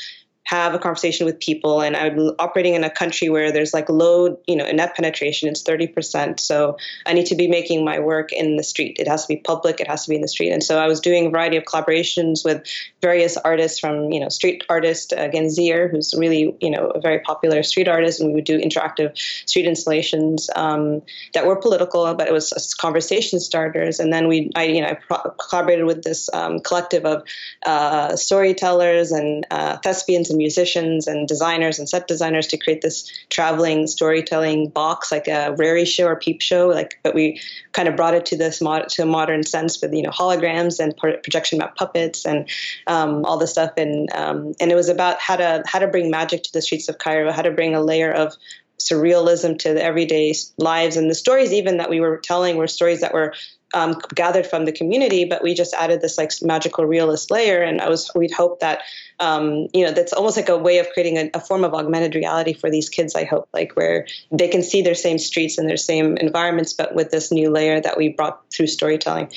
[0.44, 4.38] have a conversation with people and i'm operating in a country where there's like low
[4.46, 6.76] you know net penetration it's 30% so
[7.07, 8.96] i need to be making my work in the street.
[8.98, 10.87] It has to be public it has to be in the street and so i
[10.87, 12.62] was doing a variety of collaborations with
[13.00, 17.20] various artists from you know street artist uh, Ganzeer, who's really you know a very
[17.20, 21.02] popular street artist and we would do interactive street installations um,
[21.33, 24.94] that were political but it was conversation starters and then we i you know I
[24.94, 27.22] pro- collaborated with this um, collective of
[27.64, 33.11] uh, storytellers and uh, thespians and musicians and designers and set designers to create this
[33.31, 36.68] traveling storytelling box, like a rarity show or peep show.
[36.68, 37.40] Like, but we
[37.73, 40.81] kind of brought it to this mod- to a modern sense with you know holograms
[40.81, 42.49] and projection map puppets and
[42.87, 43.73] um, all this stuff.
[43.77, 46.88] And um, and it was about how to how to bring magic to the streets
[46.88, 48.35] of Cairo, how to bring a layer of
[48.78, 53.00] surrealism to the everyday lives and the stories even that we were telling were stories
[53.00, 53.34] that were
[53.74, 57.60] um, gathered from the community, but we just added this like magical realist layer.
[57.60, 58.82] And I was we'd hope that
[59.18, 62.14] um, you know that's almost like a way of creating a, a, form of augmented
[62.14, 63.14] reality for these kids.
[63.14, 66.94] I hope like where they can see their same streets and their same environments, but
[66.94, 69.32] with this new layer that we brought through storytelling.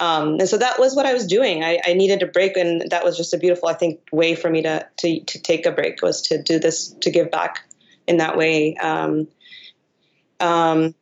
[0.00, 1.62] Um, and so that was what I was doing.
[1.62, 4.50] I, I, needed a break, and that was just a beautiful, I think, way for
[4.50, 7.64] me to to to take a break was to do this to give back
[8.06, 8.76] in that way.
[8.76, 9.28] Um,
[10.40, 10.94] um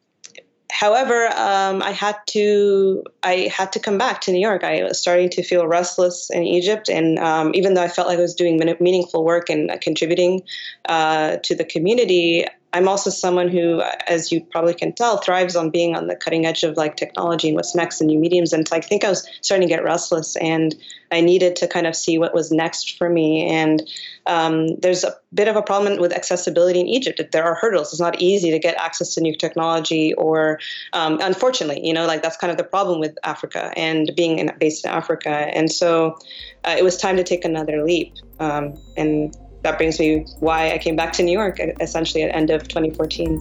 [0.70, 4.64] however, um, I had to I had to come back to New York.
[4.64, 8.18] I was starting to feel restless in Egypt, and um, even though I felt like
[8.18, 10.42] I was doing meaningful work and contributing
[10.88, 15.70] uh, to the community, I'm also someone who, as you probably can tell, thrives on
[15.70, 18.52] being on the cutting edge of like technology and what's next and new mediums.
[18.52, 20.74] And I think I was starting to get restless, and
[21.10, 23.46] I needed to kind of see what was next for me.
[23.48, 23.82] And
[24.26, 27.20] um, there's a bit of a problem with accessibility in Egypt.
[27.32, 27.92] There are hurdles.
[27.92, 30.60] It's not easy to get access to new technology, or
[30.92, 34.52] um, unfortunately, you know, like that's kind of the problem with Africa and being in,
[34.60, 35.30] based in Africa.
[35.30, 36.16] And so
[36.64, 38.14] uh, it was time to take another leap.
[38.38, 42.50] Um, and that brings me why I came back to New York essentially at end
[42.50, 43.40] of 2014.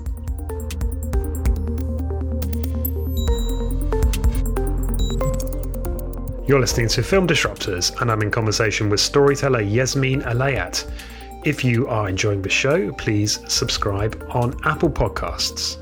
[6.48, 10.90] You're listening to Film Disruptors, and I'm in conversation with storyteller Yasmin Elayat.
[11.46, 15.78] If you are enjoying the show, please subscribe on Apple Podcasts.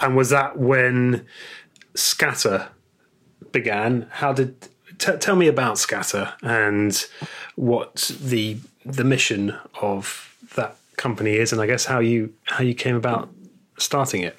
[0.00, 1.26] And was that when
[1.96, 2.68] Scatter
[3.60, 4.06] began.
[4.10, 4.50] How did
[4.98, 6.92] t- tell me about Scatter and
[7.54, 10.04] what the the mission of
[10.56, 13.28] that company is, and I guess how you how you came about
[13.78, 14.36] starting it.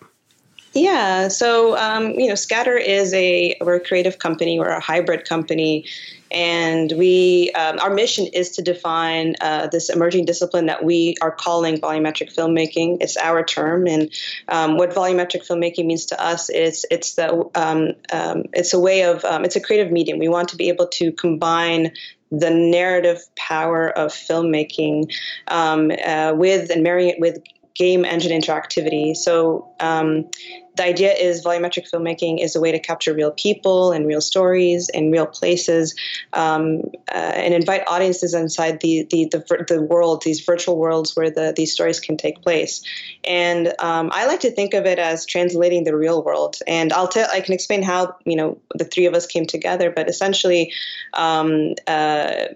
[0.73, 5.27] Yeah, so um, you know, Scatter is a we're a creative company, we're a hybrid
[5.27, 5.85] company,
[6.31, 11.31] and we um, our mission is to define uh, this emerging discipline that we are
[11.31, 12.97] calling volumetric filmmaking.
[13.01, 14.11] It's our term, and
[14.47, 19.03] um, what volumetric filmmaking means to us is it's the um, um it's a way
[19.03, 20.19] of um, it's a creative medium.
[20.19, 21.91] We want to be able to combine
[22.31, 25.13] the narrative power of filmmaking
[25.47, 27.41] um, uh, with and marrying it with
[27.77, 29.15] game engine interactivity.
[29.15, 30.29] So um,
[30.77, 34.89] the idea is volumetric filmmaking is a way to capture real people and real stories
[34.89, 35.95] and real places
[36.33, 41.29] um, uh, and invite audiences inside the, the, the, the, world, these virtual worlds where
[41.29, 42.83] the, these stories can take place.
[43.23, 46.57] And um, I like to think of it as translating the real world.
[46.67, 49.91] And I'll tell, I can explain how, you know, the three of us came together,
[49.91, 50.73] but essentially,
[51.13, 52.47] um, uh,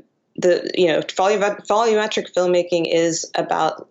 [0.42, 3.88] the you know volumetric filmmaking is about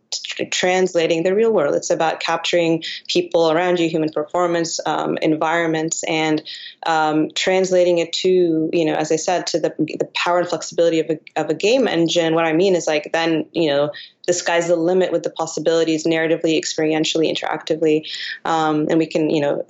[0.51, 1.75] translating the real world.
[1.75, 6.43] It's about capturing people around you, human performance, um, environments, and
[6.87, 11.01] um, translating it to, you know, as I said, to the, the power and flexibility
[11.01, 12.35] of a, of a game engine.
[12.35, 13.93] What I mean is like then, you know,
[14.27, 18.09] the sky's the limit with the possibilities narratively, experientially, interactively.
[18.45, 19.67] Um, and we can, you know,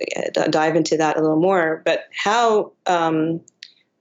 [0.49, 1.81] dive into that a little more.
[1.85, 3.41] But how um,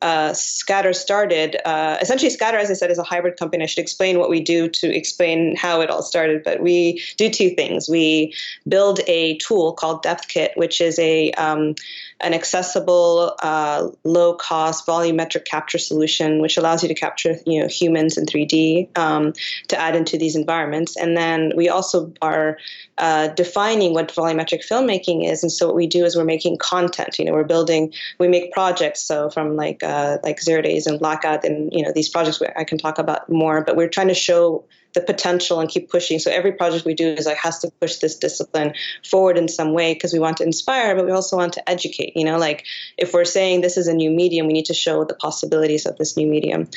[0.03, 1.57] uh, Scatter started.
[1.65, 3.65] Uh, essentially, Scatter, as I said, is a hybrid company.
[3.65, 6.43] I should explain what we do to explain how it all started.
[6.43, 7.89] But we do two things.
[7.89, 8.35] We
[8.67, 11.75] build a tool called DepthKit, which is a um,
[12.23, 17.69] an accessible, uh, low cost volumetric capture solution, which allows you to capture you know
[17.69, 19.33] humans in 3D um,
[19.69, 20.97] to add into these environments.
[20.97, 22.59] And then we also are
[22.99, 25.43] uh, defining what volumetric filmmaking is.
[25.43, 27.19] And so what we do is we're making content.
[27.19, 29.03] You know, we're building, we make projects.
[29.03, 32.57] So from like uh, like Zero Days and Blackout, and you know these projects where
[32.59, 33.63] I can talk about more.
[33.63, 36.19] But we're trying to show the potential and keep pushing.
[36.19, 38.75] So every project we do is like has to push this discipline
[39.09, 42.17] forward in some way because we want to inspire, but we also want to educate.
[42.17, 42.65] You know, like
[42.97, 45.97] if we're saying this is a new medium, we need to show the possibilities of
[45.97, 46.69] this new medium.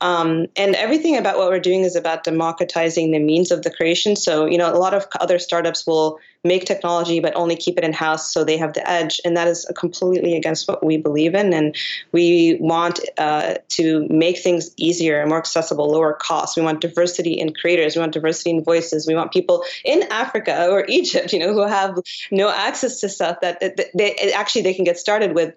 [0.00, 4.16] Um, and everything about what we're doing is about democratizing the means of the creation.
[4.16, 7.84] So you know, a lot of other startups will make technology but only keep it
[7.84, 9.20] in house so they have the edge.
[9.24, 11.52] And that is completely against what we believe in.
[11.52, 11.76] And
[12.10, 17.32] we want uh, to make things easier and more accessible lower cost we want diversity
[17.32, 17.96] in creators.
[17.96, 19.06] We want diversity in voices.
[19.06, 21.98] We want people in africa or egypt you know who have
[22.30, 25.54] no access to stuff that, that they actually they can get started with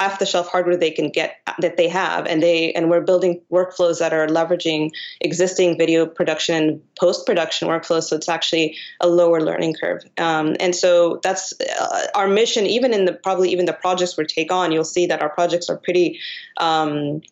[0.00, 2.26] off the shelf hardware they can get that they have.
[2.26, 7.68] And they and we're building workflows that are leveraging existing video production and post production
[7.68, 8.04] workflows.
[8.04, 12.66] So it's actually a lower learning curve um, and so that's uh, our mission.
[12.66, 15.68] Even in the probably even the projects we take on, you'll see that our projects
[15.68, 16.20] are pretty.
[16.56, 17.22] Um,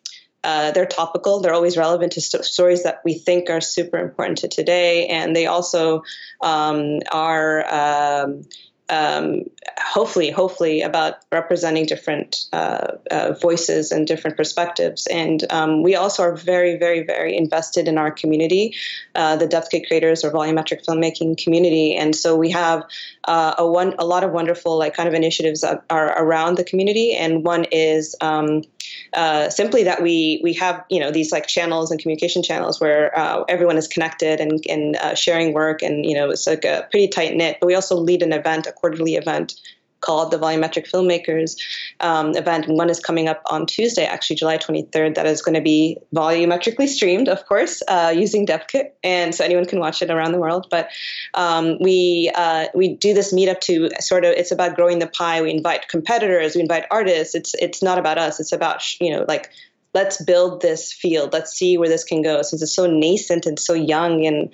[0.43, 1.39] uh, they're topical.
[1.39, 5.35] They're always relevant to st- stories that we think are super important to today, and
[5.35, 6.03] they also
[6.39, 7.65] um, are
[8.89, 9.43] um,
[9.79, 15.07] hopefully, hopefully about representing different uh, uh, voices and different perspectives.
[15.07, 18.75] And um, we also are very, very, very invested in our community,
[19.15, 21.95] uh, the DepthKit creators or volumetric filmmaking community.
[21.95, 22.83] And so we have
[23.27, 26.63] uh, a one, a lot of wonderful like kind of initiatives that are around the
[26.63, 27.15] community.
[27.15, 28.61] And one is um,
[29.15, 33.17] uh, simply that we we have you know these like channels and communication channels where
[33.17, 36.87] uh, everyone is connected and and uh, sharing work and you know it's like a
[36.91, 37.57] pretty tight knit.
[37.59, 39.55] But we also lead an event, a quarterly event
[40.05, 41.57] called the Volumetric Filmmakers
[41.99, 42.67] um, event.
[42.67, 46.87] One is coming up on Tuesday, actually July 23rd, that is going to be volumetrically
[46.87, 50.67] streamed, of course, uh, using DepthKit, and so anyone can watch it around the world.
[50.69, 50.89] But
[51.33, 55.41] um, we uh, we do this meetup to sort of it's about growing the pie.
[55.41, 57.35] We invite competitors, we invite artists.
[57.35, 58.39] It's it's not about us.
[58.39, 59.51] It's about you know like
[59.93, 61.33] let's build this field.
[61.33, 62.41] Let's see where this can go.
[62.41, 64.51] Since it's so nascent and so young and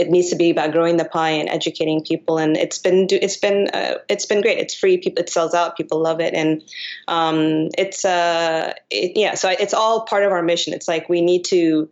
[0.00, 2.38] it needs to be about growing the pie and educating people.
[2.38, 4.58] And it's been it's been uh, it's been great.
[4.58, 4.98] It's free.
[4.98, 5.76] People it sells out.
[5.76, 6.34] People love it.
[6.34, 6.62] And
[7.06, 9.34] um, it's uh it, yeah.
[9.34, 10.72] So it's all part of our mission.
[10.72, 11.88] It's like we need to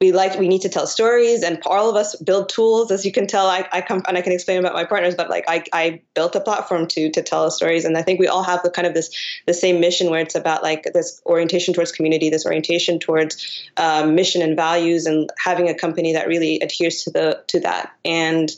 [0.00, 3.12] we like we need to tell stories and all of us build tools as you
[3.12, 3.46] can tell.
[3.46, 6.34] I, I come and i can explain about my partners but like I, I built
[6.34, 7.84] a platform to to tell stories.
[7.84, 9.14] And i think we all have the kind of this
[9.46, 14.06] the same mission where it's about like this orientation towards community this orientation towards uh,
[14.06, 17.92] mission and values and having a company that really adheres to the to that.
[18.02, 18.50] And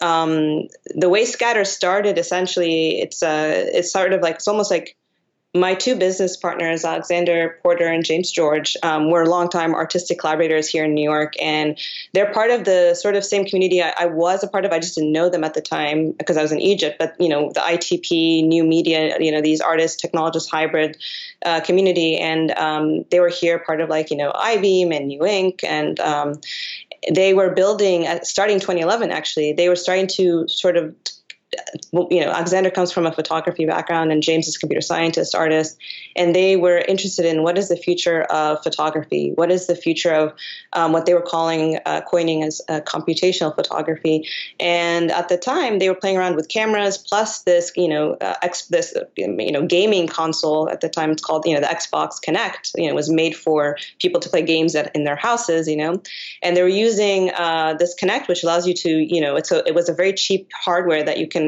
[0.00, 4.96] um, the way scatter started essentially it's uh it's sort of like it's almost like
[5.60, 10.84] my two business partners, Alexander Porter and James George, um, were longtime artistic collaborators here
[10.84, 11.78] in New York, and
[12.12, 14.72] they're part of the sort of same community I, I, was a part of.
[14.72, 16.96] I just didn't know them at the time because I was in Egypt.
[16.98, 20.96] But you know, the ITP, new media, you know, these artists, technologists, hybrid
[21.44, 25.20] uh, community, and um, they were here part of like you know Eyebeam and New
[25.20, 25.64] Inc.
[25.64, 26.40] and um,
[27.12, 29.10] they were building starting 2011.
[29.10, 30.94] Actually, they were starting to sort of
[31.92, 35.78] you know, Alexander comes from a photography background and James is a computer scientist, artist,
[36.14, 39.32] and they were interested in what is the future of photography?
[39.34, 40.32] What is the future of
[40.72, 44.28] um, what they were calling, uh, coining as uh, computational photography?
[44.58, 48.34] And at the time, they were playing around with cameras plus this, you know, uh,
[48.42, 50.68] X, this, you know, gaming console.
[50.68, 52.72] At the time, it's called, you know, the Xbox Kinect.
[52.76, 55.68] You know, was made for people to play games at, in their houses.
[55.68, 56.02] You know,
[56.42, 59.66] and they were using uh, this Kinect, which allows you to, you know, it's a,
[59.66, 61.45] it was a very cheap hardware that you can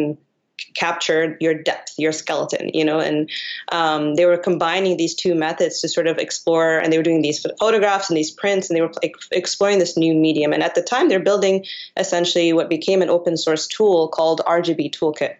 [0.74, 3.30] capture your depth, your skeleton, you know, and
[3.72, 7.22] um, they were combining these two methods to sort of explore, and they were doing
[7.22, 8.92] these photographs and these prints, and they were
[9.32, 10.52] exploring this new medium.
[10.52, 11.64] And at the time, they're building
[11.96, 15.36] essentially what became an open source tool called RGB Toolkit.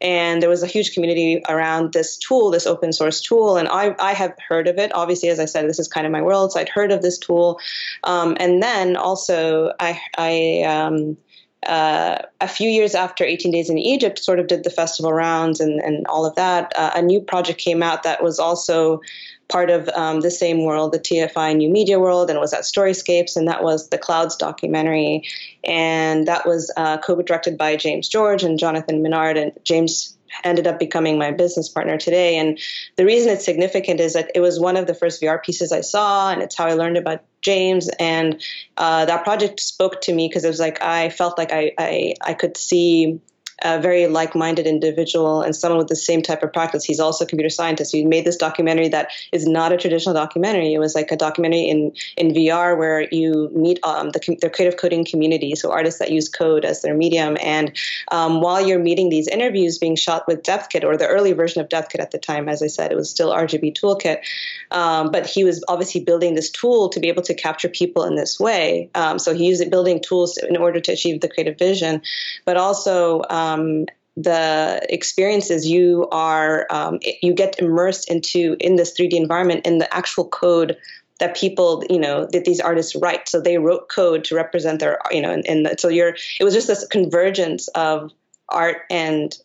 [0.00, 3.56] And there was a huge community around this tool, this open source tool.
[3.56, 4.92] And I, I have heard of it.
[4.94, 6.50] Obviously, as I said, this is kind of my world.
[6.50, 7.60] So I'd heard of this tool.
[8.02, 11.16] Um, and then also, I, I um,
[11.66, 15.60] uh, a few years after 18 Days in Egypt sort of did the festival rounds
[15.60, 19.00] and, and all of that, uh, a new project came out that was also
[19.48, 23.36] part of um, the same world, the TFI New Media World, and was at Storyscapes,
[23.36, 25.22] and that was the Clouds documentary.
[25.62, 29.36] And that was uh, co directed by James George and Jonathan Minard.
[29.36, 32.36] And James ended up becoming my business partner today.
[32.36, 32.58] And
[32.96, 35.80] the reason it's significant is that it was one of the first VR pieces I
[35.80, 37.88] saw, and it's how I learned about James.
[37.98, 38.42] And
[38.76, 42.14] uh, that project spoke to me because it was like I felt like I, I,
[42.22, 43.20] I could see
[43.64, 46.84] a very like-minded individual and someone with the same type of practice.
[46.84, 47.92] He's also a computer scientist.
[47.92, 50.72] He made this documentary that is not a traditional documentary.
[50.72, 54.78] It was like a documentary in in VR where you meet um, the, the creative
[54.78, 57.36] coding community, so artists that use code as their medium.
[57.40, 57.76] And
[58.10, 61.68] um, while you're meeting these interviews being shot with DepthKit or the early version of
[61.68, 64.18] DepthKit at the time, as I said, it was still RGB Toolkit.
[64.70, 68.16] Um, but he was obviously building this tool to be able to capture people in
[68.16, 68.90] this way.
[68.94, 72.02] Um, so he used it building tools in order to achieve the creative vision,
[72.44, 73.86] but also um, um,
[74.16, 79.92] the experiences you are um, you get immersed into in this 3D environment in the
[79.94, 80.76] actual code
[81.18, 83.28] that people you know that these artists write.
[83.28, 86.52] So they wrote code to represent their you know and, and so you're it was
[86.52, 88.12] just this convergence of
[88.48, 89.36] art and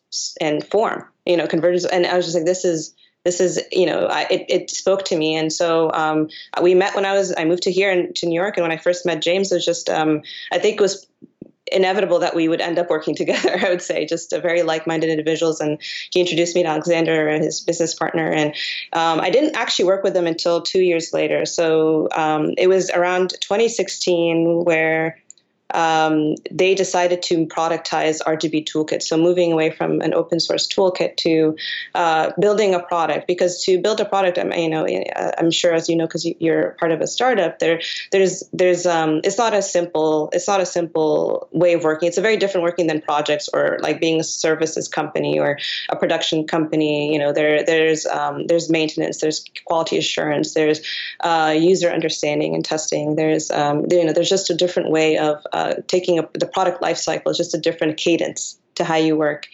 [0.42, 1.86] and form you know convergence.
[1.86, 2.94] And I was just like this is
[3.24, 5.36] this is you know I, it, it spoke to me.
[5.36, 6.30] And so um,
[6.62, 8.58] we met when i was i moved to here in, to new york.
[8.58, 11.08] And when i first met james it was just um, i think it was
[11.72, 13.60] inevitable that we would end up working together.
[13.66, 15.80] I would say just a very like-minded individuals, and
[16.12, 18.56] he introduced me to Alexander, his business partner, and
[18.94, 21.46] um, I didn't actually work with them until two years later.
[21.46, 25.20] So um, it was around 2016 where
[25.74, 29.02] um, they decided to productize RGB Toolkit.
[29.02, 31.56] So moving away from an open source toolkit to
[31.96, 35.74] uh, building a product, because to build a product, I'm, you know, uh, I'm sure
[35.74, 39.54] as you know, because you're part of a startup, there, there's, there's, um, it's not
[39.54, 42.08] a simple, it's not a simple way of working.
[42.08, 45.60] It's a very different working than projects or like being a services company or
[45.90, 47.14] a production company.
[47.14, 50.82] You know, there, there's, um, there's maintenance, there's quality assurance, there's
[51.22, 53.16] uh, user understanding and testing.
[53.16, 56.82] There's, um, you know, there's just a different way of uh, taking a, the product
[56.88, 59.48] life cycle is just a different cadence to how you work.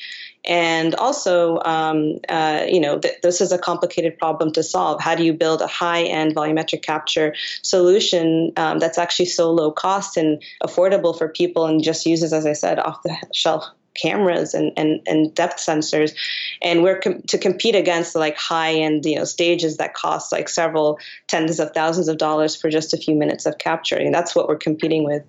[0.45, 5.01] And also, um, uh, you know, th- this is a complicated problem to solve.
[5.01, 10.17] How do you build a high-end volumetric capture solution um, that's actually so low cost
[10.17, 13.63] and affordable for people and just uses, as I said, off-the-shelf
[13.95, 16.13] cameras and, and, and depth sensors.
[16.61, 20.49] And we're com- to compete against like high end you know stages that cost like
[20.49, 24.11] several tens of thousands of dollars for just a few minutes of capturing.
[24.11, 25.23] That's what we're competing with.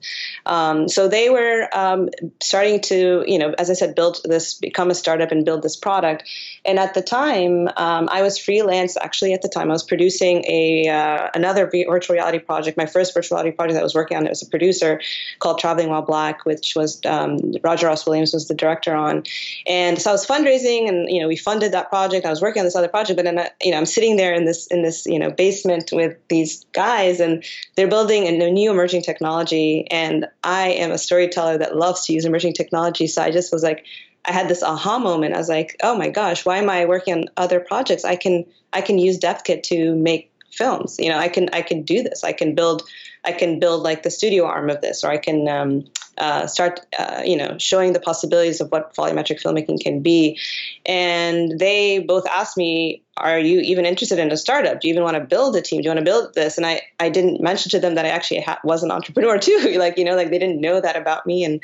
[0.47, 2.09] Um, so they were um,
[2.43, 5.77] starting to you know as i said build this become a startup and build this
[5.77, 6.25] product.
[6.65, 8.97] And at the time um, i was freelance.
[8.97, 13.15] Actually at the time i was producing a uh, another virtual reality project my first
[13.15, 14.27] virtual reality project that i was working on.
[14.27, 15.01] It was a producer
[15.39, 19.25] called traveling while black which was um, roger ross williams was the the director on.
[19.67, 22.27] And so I was fundraising, and you know, we funded that project.
[22.27, 24.35] I was working on this other project, but then uh, you know, I'm sitting there
[24.35, 27.45] in this in this you know basement with these guys, and
[27.77, 29.87] they're building a new emerging technology.
[29.91, 33.63] And I am a storyteller that loves to use emerging technology, so I just was
[33.63, 33.85] like.
[34.27, 35.35] I had this aha moment.
[35.35, 38.07] I was like, "Oh my gosh, why am I working on other projects?
[38.07, 40.97] I can I can use DepthKit to make films.
[40.99, 42.25] You know, I can I can do this.
[42.25, 42.89] I can build
[43.25, 45.85] I can build like the studio arm of this, or I can um,
[46.19, 50.39] uh, start, uh, you know, showing the possibilities of what volumetric filmmaking can be.
[50.87, 54.81] And they both asked me, "Are you even interested in a startup?
[54.81, 55.81] Do you even want to build a team?
[55.81, 58.09] Do you want to build this?" And I, I didn't mention to them that I
[58.09, 59.75] actually ha- was an entrepreneur too.
[59.79, 61.45] like, you know, like they didn't know that about me.
[61.45, 61.61] And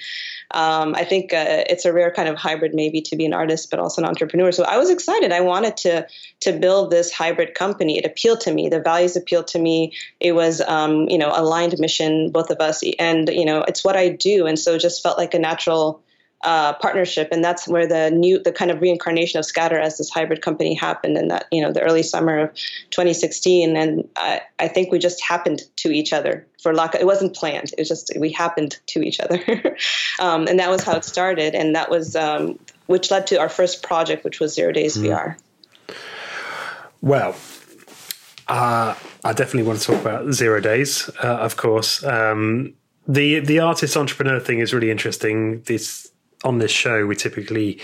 [0.53, 3.71] um, I think uh, it's a rare kind of hybrid, maybe, to be an artist
[3.71, 4.53] but also an entrepreneur.
[4.53, 5.33] So I was excited.
[5.33, 6.07] I wanted to
[6.41, 7.99] to build this hybrid company.
[7.99, 8.69] It appealed to me.
[8.69, 9.93] The values appealed to me.
[10.19, 13.97] It was, um, you know, aligned mission, both of us, and you know, it's what
[13.97, 16.03] I do, and so it just felt like a natural
[16.43, 20.09] uh, partnership, and that's where the new, the kind of reincarnation of Scatter as this
[20.09, 22.55] hybrid company happened in that you know the early summer of
[22.91, 26.95] 2016, and I, I think we just happened to each other for lack.
[26.95, 27.73] Of, it wasn't planned.
[27.73, 29.39] It was just we happened to each other,
[30.19, 33.51] um, and that was how it started, and that was um, which led to our
[33.51, 35.09] first project, which was Zero Days mm.
[35.09, 35.37] VR.
[37.03, 37.37] Well,
[38.49, 42.03] uh, I definitely want to talk about Zero Days, uh, of course.
[42.03, 42.75] Um,
[43.11, 45.63] the the artist entrepreneur thing is really interesting.
[45.63, 46.11] This
[46.45, 47.81] on this show, we typically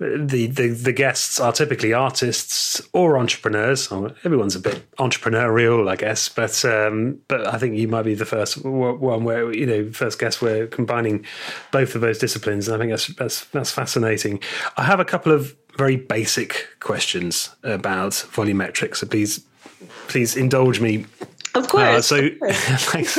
[0.00, 3.90] the, the the guests are typically artists or entrepreneurs.
[3.90, 8.14] Oh, everyone's a bit entrepreneurial, I guess, but um, but I think you might be
[8.14, 11.26] the first one where you know first guest where combining
[11.72, 14.40] both of those disciplines, and I think that's that's that's fascinating.
[14.76, 19.44] I have a couple of very basic questions about volumetrics, so please
[20.06, 21.06] please indulge me
[21.58, 21.82] of course.
[21.82, 22.84] Uh, so, of course.
[22.86, 23.18] thanks.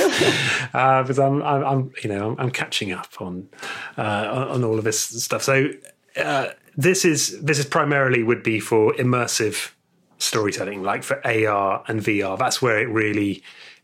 [0.74, 3.50] Uh, because I'm, I'm, I'm, you know, I'm, I'm catching up on,
[3.98, 5.44] uh, on all of this stuff.
[5.44, 5.70] So,
[6.18, 9.72] uh, this is this is primarily would be for immersive
[10.18, 12.38] storytelling, like for AR and VR.
[12.38, 13.44] That's where it really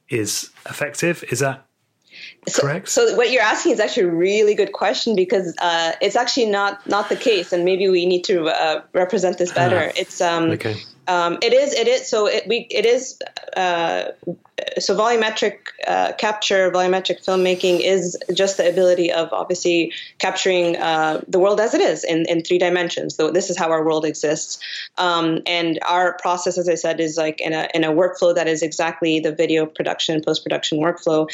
[0.09, 1.23] is effective.
[1.29, 1.65] Is that
[2.47, 2.89] so, correct?
[2.89, 6.87] So what you're asking is actually a really good question because uh, it's actually not
[6.87, 9.89] not the case, and maybe we need to uh, represent this better.
[9.89, 10.77] Ah, it's um, okay.
[11.07, 11.73] Um, it is.
[11.73, 12.07] It is.
[12.07, 13.19] So it we it is.
[13.57, 14.05] Uh,
[14.79, 21.39] so volumetric uh, capture, volumetric filmmaking is just the ability of obviously capturing uh, the
[21.39, 23.15] world as it is in, in three dimensions.
[23.15, 24.59] So this is how our world exists,
[24.97, 28.47] um, and our process, as I said, is like in a in a workflow that
[28.47, 31.29] is exactly the video production post production workflow.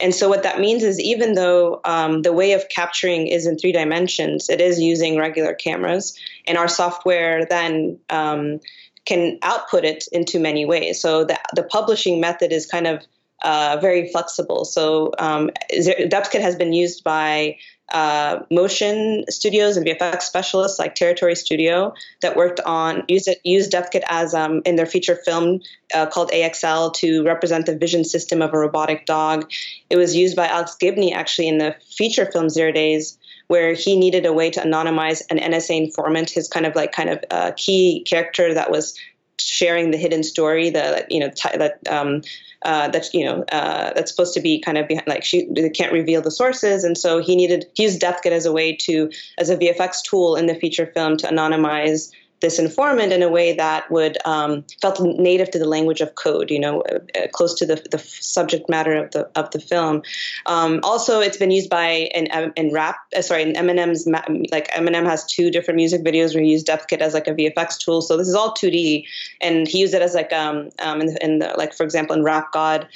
[0.00, 3.58] And so what that means is even though um, the way of capturing is in
[3.58, 8.60] three dimensions, it is using regular cameras, and our software then um,
[9.04, 11.00] can output it into many ways.
[11.00, 13.02] So the, the publishing method is kind of
[13.42, 14.64] uh, very flexible.
[14.64, 17.58] So um, has been used by
[17.92, 21.92] uh, motion studios and VFX specialists like Territory Studio
[22.22, 25.60] that worked on used it used DepthKit as um, in their feature film
[25.94, 29.50] uh, called AXL to represent the vision system of a robotic dog.
[29.90, 33.96] It was used by Alex Gibney actually in the feature film Zero Days where he
[33.96, 37.52] needed a way to anonymize an NSA informant, his kind of like kind of uh,
[37.56, 38.98] key character that was
[39.38, 42.22] sharing the hidden story that you know t- that um,
[42.62, 45.68] uh, that you know uh, that's supposed to be kind of behind, like she they
[45.68, 49.10] can't reveal the sources, and so he needed he used DepthKit as a way to
[49.38, 52.10] as a VFX tool in the feature film to anonymize
[52.40, 56.50] this informant in a way that would um, felt native to the language of code,
[56.50, 60.02] you know, uh, uh, close to the, the subject matter of the of the film.
[60.46, 62.26] Um, also, it's been used by in,
[62.56, 62.96] in rap.
[63.16, 64.06] Uh, sorry, in Eminem's
[64.52, 67.78] like Eminem has two different music videos where he used DepthKit as like a VFX
[67.78, 68.02] tool.
[68.02, 69.04] So this is all 2D,
[69.40, 72.22] and he used it as like um, um in, in the, like for example in
[72.22, 72.86] Rap God,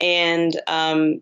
[0.00, 1.20] and um,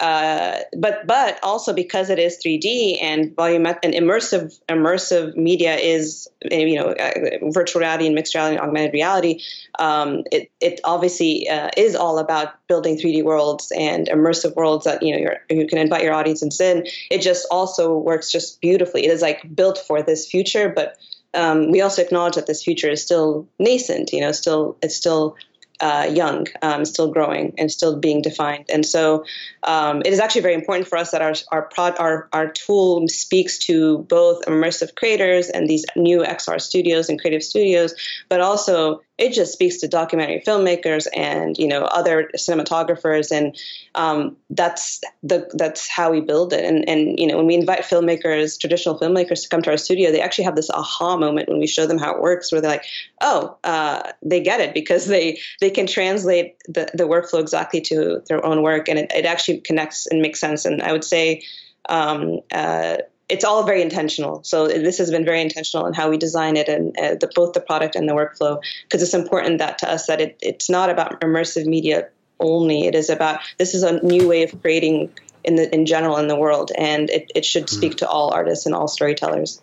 [0.00, 6.28] uh, but but also because it is 3D and volume and immersive immersive media is
[6.42, 9.42] you know uh, virtual reality and mixed reality and augmented reality.
[9.78, 15.02] Um, it it obviously uh, is all about building 3D worlds and immersive worlds that
[15.02, 16.86] you know you can invite your audience in.
[17.10, 19.04] It just also works just beautifully.
[19.04, 20.96] It is like built for this future, but
[21.34, 24.12] um, we also acknowledge that this future is still nascent.
[24.12, 25.36] You know, still it's still
[25.80, 28.66] uh, young, um, still growing, and still being defined.
[28.68, 29.24] And so,
[29.62, 33.06] um, it is actually very important for us that our our, prod, our our tool
[33.08, 37.94] speaks to both immersive creators and these new XR studios and creative studios,
[38.28, 43.56] but also it just speaks to documentary filmmakers and you know other cinematographers and
[43.94, 46.64] um, that's the that's how we build it.
[46.64, 50.10] And and you know when we invite filmmakers traditional filmmakers to come to our studio
[50.10, 52.70] they actually have this aha moment when we show them how it works where they're
[52.70, 52.84] like
[53.20, 58.22] oh uh, they get it because they they can translate the, the workflow exactly to
[58.28, 60.64] their own work and it, it actually connects and makes sense.
[60.64, 61.42] And I would say
[61.88, 62.98] um, uh,
[63.28, 64.42] it's all very intentional.
[64.42, 67.52] So this has been very intentional in how we design it and uh, the, both
[67.52, 70.88] the product and the workflow because it's important that to us that it, it's not
[70.90, 72.08] about immersive media
[72.40, 72.86] only.
[72.86, 75.10] It is about this is a new way of creating
[75.44, 77.98] in the in general in the world, and it, it should speak mm.
[77.98, 79.60] to all artists and all storytellers.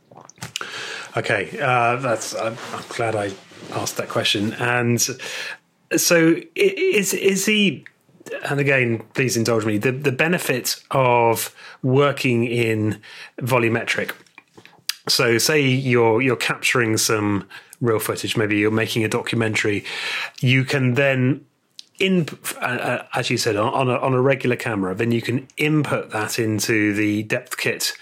[1.17, 3.31] Okay, uh, that's I'm, I'm glad I
[3.71, 4.53] asked that question.
[4.53, 5.01] And
[5.95, 7.85] so is is he
[8.43, 11.53] and again, please indulge me, the, the benefit of
[11.83, 12.99] working in
[13.39, 14.11] volumetric.
[15.07, 17.47] So, say you're you're capturing some
[17.81, 19.85] real footage, maybe you're making a documentary,
[20.39, 21.45] you can then
[21.99, 22.27] in
[22.59, 26.09] uh, uh as you said on a, on a regular camera, then you can input
[26.09, 27.93] that into the DepthKit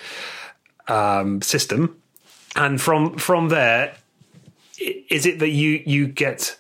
[0.88, 2.02] um, system,
[2.56, 3.96] and from from there,
[4.80, 6.58] is it that you you get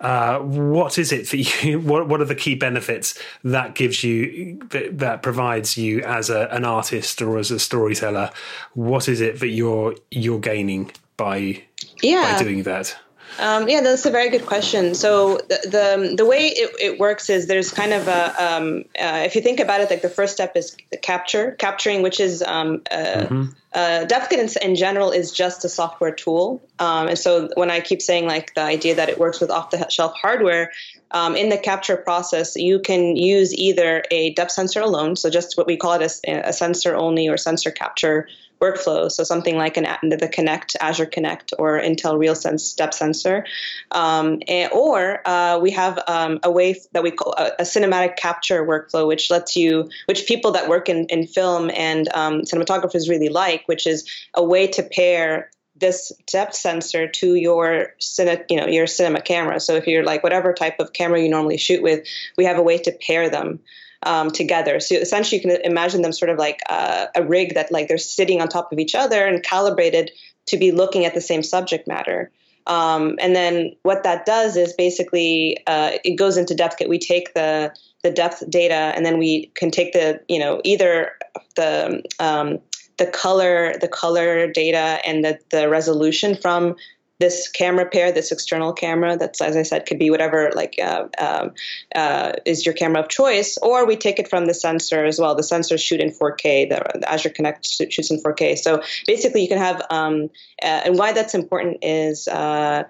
[0.00, 1.36] Uh, what is it for
[1.66, 1.80] you?
[1.80, 6.48] What what are the key benefits that gives you that, that provides you as a,
[6.50, 8.30] an artist or as a storyteller?
[8.74, 11.62] What is it that you're you're gaining by
[12.02, 12.32] yeah.
[12.32, 12.96] by doing that?
[13.38, 14.94] Um, yeah, that's a very good question.
[14.94, 19.22] So the the, the way it, it works is there's kind of a um, uh,
[19.24, 22.82] if you think about it, like the first step is capture, capturing, which is um,
[22.90, 23.44] uh, mm-hmm.
[23.74, 26.60] uh, DepthKit in, in, general is just a software tool.
[26.80, 29.70] Um, and so when I keep saying like the idea that it works with off
[29.70, 30.72] the shelf hardware,
[31.12, 35.56] um, in the capture process, you can use either a depth sensor alone, so just
[35.56, 38.28] what we call it a, a sensor only or sensor capture
[38.60, 39.10] workflow.
[39.10, 43.46] So something like an the Kinect, Azure Kinect, or Intel RealSense depth sensor,
[43.90, 48.16] um, and, or uh, we have um, a way that we call a, a, cinematic
[48.16, 53.08] capture workflow, which lets you, which people that work in, in film and um, cinematographers
[53.08, 58.56] really like, which is a way to pair this depth sensor to your cine, you
[58.56, 59.60] know your cinema camera.
[59.60, 62.06] So if you're like whatever type of camera you normally shoot with,
[62.36, 63.60] we have a way to pair them
[64.02, 64.80] um, together.
[64.80, 67.98] So essentially, you can imagine them sort of like uh, a rig that like they're
[67.98, 70.10] sitting on top of each other and calibrated
[70.46, 72.30] to be looking at the same subject matter.
[72.66, 76.82] Um, and then what that does is basically uh, it goes into depth.
[76.86, 77.74] We take the
[78.04, 81.12] the depth data and then we can take the you know either
[81.56, 82.58] the um,
[82.98, 86.76] the color the color data and the, the resolution from
[87.18, 91.08] this camera pair, this external camera, that's as I said, could be whatever like uh,
[91.18, 91.52] um,
[91.94, 95.34] uh, is your camera of choice, or we take it from the sensor as well.
[95.34, 96.68] The sensors shoot in 4K.
[96.68, 98.58] The, the Azure Kinect shoots in 4K.
[98.58, 100.30] So basically, you can have, um,
[100.62, 102.84] uh, and why that's important is uh,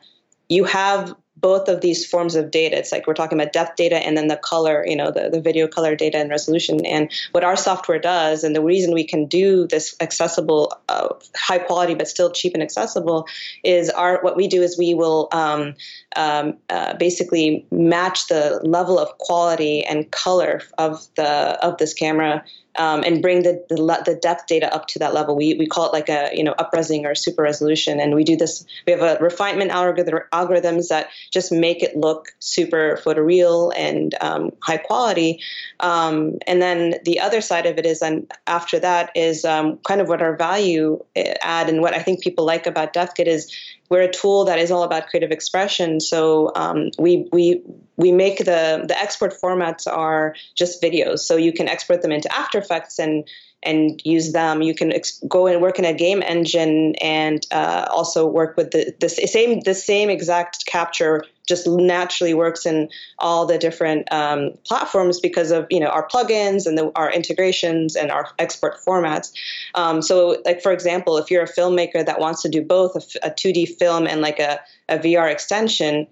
[0.49, 2.77] you have both of these forms of data.
[2.79, 5.41] It's like we're talking about depth data and then the color, you know, the, the
[5.41, 6.85] video color data and resolution.
[6.87, 11.59] And what our software does, and the reason we can do this accessible, uh, high
[11.59, 13.27] quality but still cheap and accessible,
[13.65, 15.75] is our what we do is we will um,
[16.17, 21.29] um, uh, basically match the level of quality and color of the
[21.65, 22.45] of this camera
[22.79, 25.37] um, and bring the, the, the depth data up to that level.
[25.37, 28.37] We, we call it like a you know upresing or super resolution, and we do
[28.37, 28.65] this.
[28.87, 34.53] We have a refinement algorithm algorithms that just make it look super photoreal and um,
[34.61, 35.43] high quality.
[35.81, 40.01] Um, and then the other side of it is, and after that is um, kind
[40.01, 43.53] of what our value eh, add and what I think people like about DepthKit is
[43.89, 46.01] we're a tool that is all about creative expression.
[46.01, 47.63] So um, we we
[47.97, 52.33] we make the the export formats are just videos, so you can export them into
[52.35, 53.29] After Effects and
[53.63, 54.63] and use them.
[54.63, 58.71] You can ex- go and work in a game engine and uh, also work with
[58.71, 62.89] the, the same the same exact capture just naturally works in
[63.19, 67.97] all the different um, platforms because of you know our plugins and the, our integrations
[67.97, 69.33] and our export formats.
[69.75, 73.29] Um, so, like for example, if you're a filmmaker that wants to do both a,
[73.29, 76.07] a 2D film and like a, a VR extension,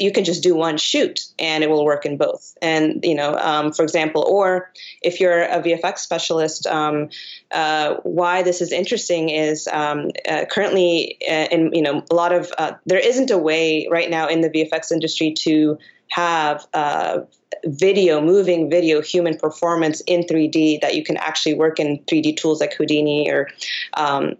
[0.00, 2.56] you can just do one shoot and it will work in both.
[2.60, 4.72] And you know, um, for example, or
[5.02, 7.08] if you're a VFX specialist, um,
[7.52, 12.32] uh, why this is interesting is um, uh, currently uh, in you know a lot
[12.32, 15.78] of uh, there isn't a way right now in the VFX industry to
[16.10, 17.20] have uh,
[17.64, 22.60] video, moving video, human performance in 3D that you can actually work in 3D tools
[22.60, 23.48] like Houdini or
[23.94, 24.34] um,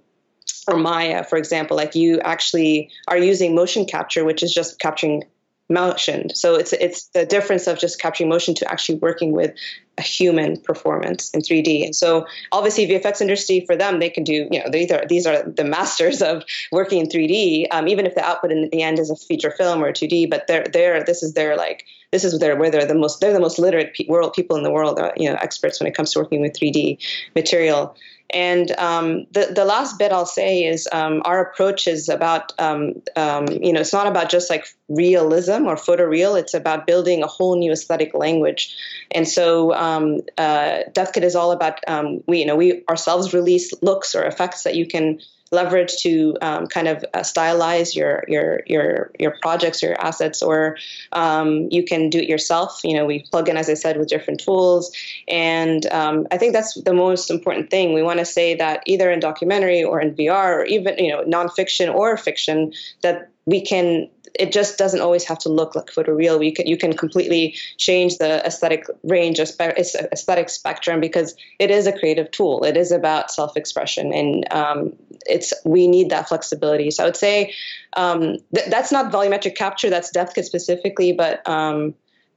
[0.68, 5.24] or Maya, for example, like you actually are using motion capture, which is just capturing
[5.68, 6.34] motion.
[6.34, 9.54] So it's it's the difference of just capturing motion to actually working with
[9.98, 11.84] a human performance in 3D.
[11.84, 15.26] And so obviously VFX industry for them, they can do, you know, these are these
[15.26, 16.42] are the masters of
[16.72, 19.82] working in 3D, um, even if the output in the end is a feature film
[19.82, 22.94] or 2D, but they're they're this is their like this is their where they're the
[22.94, 25.80] most they're the most literate pe- world people in the world, are, you know, experts
[25.80, 26.98] when it comes to working with 3D
[27.34, 27.94] material.
[28.30, 33.00] And um, the the last bit I'll say is um, our approach is about um,
[33.16, 36.38] um, you know it's not about just like realism or photoreal.
[36.38, 38.76] It's about building a whole new aesthetic language.
[39.10, 40.80] And so um, uh,
[41.16, 44.86] is all about um, we you know we ourselves release looks or effects that you
[44.86, 45.20] can
[45.50, 50.76] leverage to um, kind of uh, stylize your your your your projects, your assets, or
[51.12, 52.80] um, you can do it yourself.
[52.84, 54.94] You know, we plug in, as I said, with different tools,
[55.28, 57.94] and um, I think that's the most important thing.
[57.94, 61.24] We want to say that either in documentary or in VR or even you know
[61.24, 62.72] nonfiction or fiction
[63.02, 64.08] that we can
[64.38, 66.44] it just doesn't always have to look like photoreal.
[66.44, 71.92] You can you can completely change the aesthetic range, aesthetic spectrum, because it is a
[71.92, 72.64] creative tool.
[72.64, 74.92] It is about self-expression, and um,
[75.26, 76.90] it's we need that flexibility.
[76.90, 77.54] So I would say
[77.94, 79.90] um, th- that's not volumetric capture.
[79.90, 81.94] That's DepthKit specifically, but um,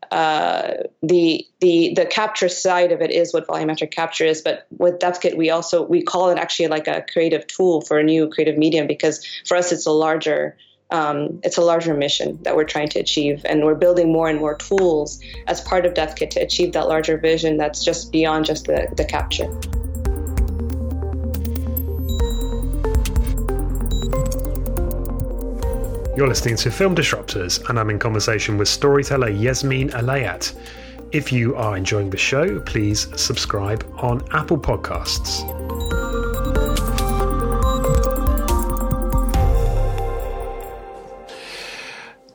[0.09, 0.73] uh,
[1.03, 4.41] the the the capture side of it is what volumetric capture is.
[4.41, 8.03] But with DepthKit, we also we call it actually like a creative tool for a
[8.03, 10.57] new creative medium because for us it's a larger
[10.91, 14.39] um, it's a larger mission that we're trying to achieve, and we're building more and
[14.39, 18.65] more tools as part of DepthKit to achieve that larger vision that's just beyond just
[18.65, 19.49] the, the capture.
[26.15, 30.53] You're listening to Film Disruptors, and I'm in conversation with storyteller Yasmin Elayat.
[31.13, 35.90] If you are enjoying the show, please subscribe on Apple Podcasts.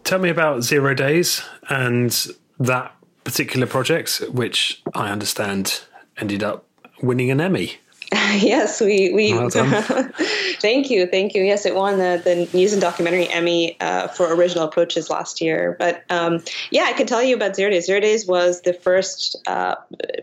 [0.06, 2.12] Tell me about Zero Days and
[2.60, 2.94] that
[3.24, 5.82] particular project, which I understand
[6.16, 6.64] ended up
[7.02, 7.78] winning an Emmy.
[8.12, 9.34] yes, we we.
[9.34, 9.50] Well
[10.60, 11.42] thank you, thank you.
[11.42, 15.74] Yes, it won the, the News and Documentary Emmy uh, for original approaches last year.
[15.76, 16.40] But um,
[16.70, 17.86] yeah, I can tell you about Zero Days.
[17.86, 19.74] Zero Days was the first uh,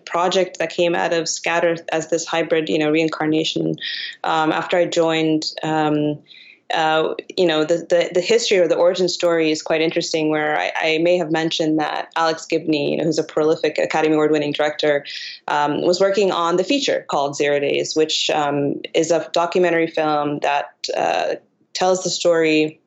[0.06, 3.76] project that came out of Scatter as this hybrid, you know, reincarnation.
[4.24, 5.52] Um, after I joined.
[5.62, 6.20] Um,
[6.74, 10.30] uh, you know, the, the, the, history or the origin story is quite interesting.
[10.30, 14.15] Where I, I may have mentioned that Alex Gibney, you know, who's a prolific Academy
[14.15, 15.05] Award winning director,
[15.47, 20.39] um, was working on the feature called Zero Days, which um, is a documentary film
[20.39, 21.36] that uh,
[21.74, 22.80] tells the story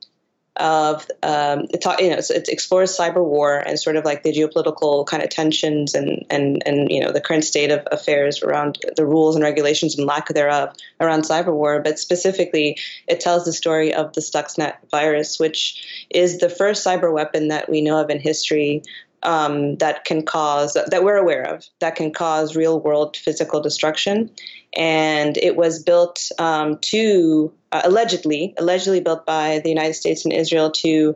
[0.56, 5.06] of um, it, you know it explores cyber war and sort of like the geopolitical
[5.06, 9.04] kind of tensions and and and you know the current state of affairs around the
[9.04, 11.80] rules and regulations and lack thereof around cyber war.
[11.80, 17.12] But specifically, it tells the story of the Stuxnet virus, which is the first cyber
[17.12, 18.82] weapon that we know of in history
[19.22, 24.30] um, that can cause that we're aware of that can cause real world physical destruction
[24.74, 30.32] and it was built um, to uh, allegedly allegedly built by the United States and
[30.32, 31.14] Israel to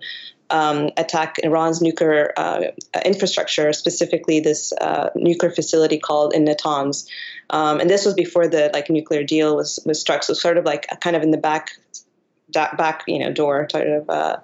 [0.51, 2.63] um, attack Iran's nuclear uh,
[3.05, 7.07] infrastructure, specifically this uh, nuclear facility called in Natanz.
[7.51, 10.65] Um, and this was before the like nuclear deal was was struck, so sort of
[10.65, 11.71] like kind of in the back
[12.53, 14.37] back you know door sort of uh,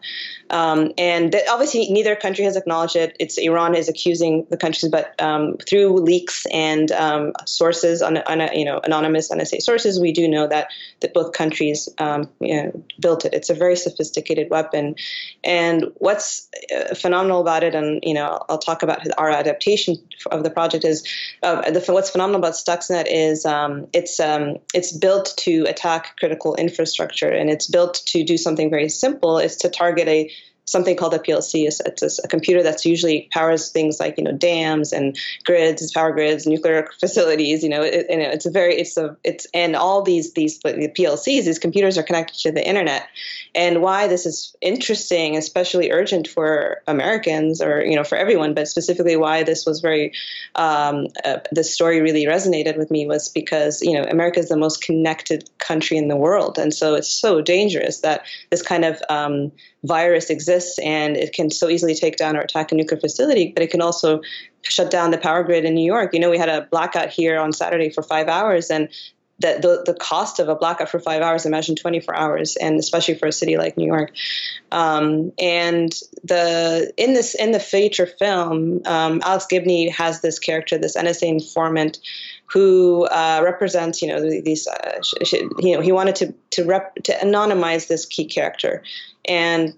[0.51, 3.16] um, and obviously neither country has acknowledged it.
[3.18, 8.40] It's iran is accusing the countries but um, through leaks and um, sources on, on
[8.40, 10.68] a, you know anonymous nsa sources we do know that
[11.01, 13.34] that both countries um, you know, built it.
[13.34, 14.97] It's a very sophisticated weapon.
[15.44, 19.97] And what's uh, phenomenal about it and you know i'll talk about our adaptation
[20.30, 21.07] of the project is
[21.42, 24.20] uh, the, what's phenomenal about stuxnet is um, it's
[24.74, 29.57] it's built to attack critical infrastructure and it's built to do something very simple is
[29.57, 30.30] to target a
[30.66, 31.66] something called a PLC.
[31.66, 36.12] It's, it's a computer that's usually powers things like you know dams and grids, power
[36.12, 37.62] grids, nuclear facilities.
[37.62, 41.44] You know, it, it's a very it's a it's and all these these the PLCs,
[41.44, 43.08] these computers are connected to the internet.
[43.54, 48.68] And why this is interesting, especially urgent for Americans or you know for everyone, but
[48.68, 50.12] specifically why this was very
[50.56, 54.56] um, uh, this story really resonated with me was because you know America is the
[54.56, 59.00] most connected country in the world, and so it's so dangerous that this kind of
[59.08, 59.52] um,
[59.84, 63.62] virus exists and it can so easily take down or attack a nuclear facility, but
[63.62, 64.20] it can also
[64.62, 66.12] shut down the power grid in New York.
[66.12, 68.88] You know, we had a blackout here on Saturday for five hours, and
[69.38, 73.14] the, the, the cost of a blackout for five hours, imagine 24 hours, and especially
[73.14, 74.12] for a city like New York.
[74.72, 75.92] Um, and
[76.24, 81.28] the in this in the feature film, um, Alex Gibney has this character, this NSA
[81.28, 81.98] informant,
[82.46, 85.00] who uh, represents, you know, these, uh,
[85.59, 88.82] you know, he wanted to to rep to anonymize this key character,
[89.26, 89.74] and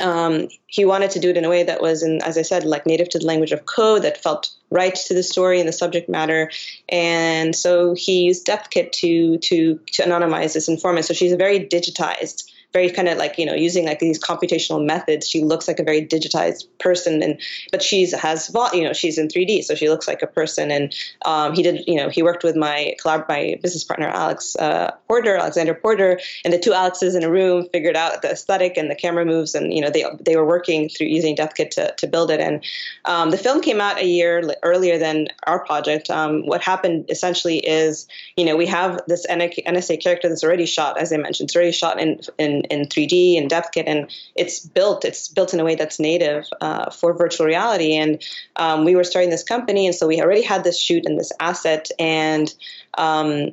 [0.00, 2.64] um, he wanted to do it in a way that was, in, as I said,
[2.64, 5.72] like native to the language of code that felt right to the story and the
[5.72, 6.50] subject matter.
[6.88, 11.06] And so he used DepthKit to to to anonymize this informant.
[11.06, 14.84] So she's a very digitized very kind of like you know using like these computational
[14.84, 17.40] methods she looks like a very digitized person and
[17.72, 20.70] but she's has you know she's in 3d so she looks like a person.
[20.70, 20.94] And
[21.24, 24.92] um, he did you know he worked with my collab my business partner alex uh,
[25.08, 28.90] porter alexander porter and the two alexes in a room figured out the aesthetic and
[28.90, 32.06] the camera moves and you know they they were working through using DepthKit to, to
[32.06, 32.40] build it.
[32.40, 32.64] And
[33.04, 36.10] um, the film came out a year earlier than our project.
[36.10, 38.06] Um, what happened essentially is
[38.36, 41.72] you know we have this nsa character that's already shot as i mentioned it's already
[41.72, 45.04] shot in in in, 3D and DepthKit, and it's built.
[45.04, 47.96] It's built in a way that's native uh, for virtual reality.
[47.96, 48.22] And
[48.56, 51.32] um, we were starting this company, and so we already had this shoot and this
[51.40, 52.52] asset, and
[52.98, 53.50] um,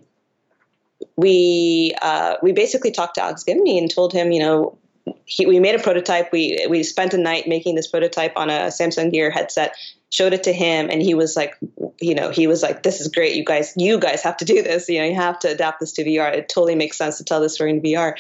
[1.15, 4.77] we uh, we basically talked to Alex Gibney and told him, you know,
[5.25, 6.31] he, we made a prototype.
[6.31, 9.75] We we spent a night making this prototype on a Samsung Gear headset.
[10.09, 11.57] Showed it to him, and he was like,
[11.99, 13.35] you know, he was like, "This is great.
[13.35, 14.87] You guys, you guys have to do this.
[14.87, 16.33] You know, you have to adapt this to VR.
[16.33, 18.13] It totally makes sense to tell this story in VR."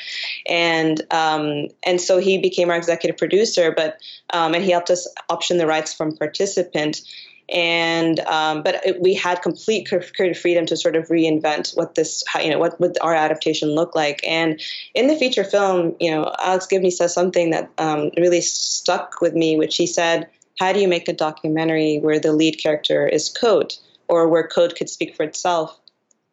[0.47, 3.99] And um, and so he became our executive producer, but
[4.31, 7.01] um, and he helped us option the rights from participant.
[7.49, 12.23] And um, but it, we had complete creative freedom to sort of reinvent what this
[12.27, 14.19] how, you know what would our adaptation look like.
[14.27, 14.61] And
[14.93, 19.33] in the feature film you know alex gibney says something that um, really stuck with
[19.33, 20.27] me which he said
[20.59, 23.75] how do you make a documentary where the lead character is code
[24.07, 25.79] or where code could speak for itself?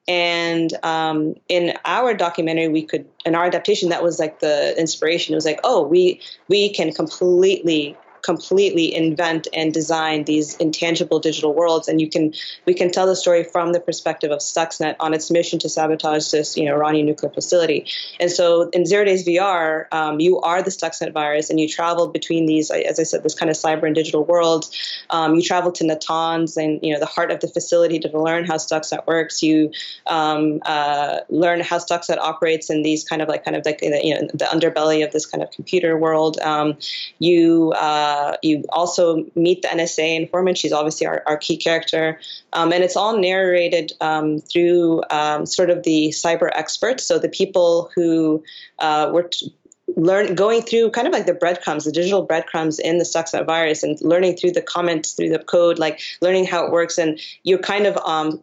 [0.07, 5.33] And um, in our documentary we could in our adaptation that was like the inspiration.
[5.33, 11.53] It was like oh we we can completely completely invent and design these intangible digital
[11.55, 11.89] worlds.
[11.89, 12.33] And you can
[12.67, 16.31] we can tell the story from the perspective of stuxnet on its mission to sabotage
[16.31, 17.87] this you know iranian nuclear facility.
[18.19, 22.07] And so in zero days vr um, you are the stuxnet virus and you travel
[22.09, 24.71] between these as i said this kind of cyber and digital world.
[25.11, 28.45] Um, you travel to natanz and you know the heart of the facility to learn
[28.47, 29.43] how stuxnet works.
[29.43, 29.71] You
[30.07, 34.15] um, uh, learn how stuxnet operates in these kind of like kind of like you
[34.15, 36.39] know the underbelly of this kind of computer world.
[36.41, 36.79] Um,
[37.19, 40.57] you uh, uh, you also meet the NSA informant.
[40.57, 42.21] She's obviously our, our key character.
[42.53, 47.03] Um, and it's all narrated um, through um, sort of the cyber experts.
[47.05, 48.43] So the people who
[48.79, 49.25] uh, were.
[49.25, 49.55] T-
[49.97, 53.83] learn going through kind of like the breadcrumbs, the digital breadcrumbs in the Stuxnet virus,
[53.83, 57.59] and learning through the comments, through the code, like learning how it works, and you're
[57.59, 58.41] kind of um,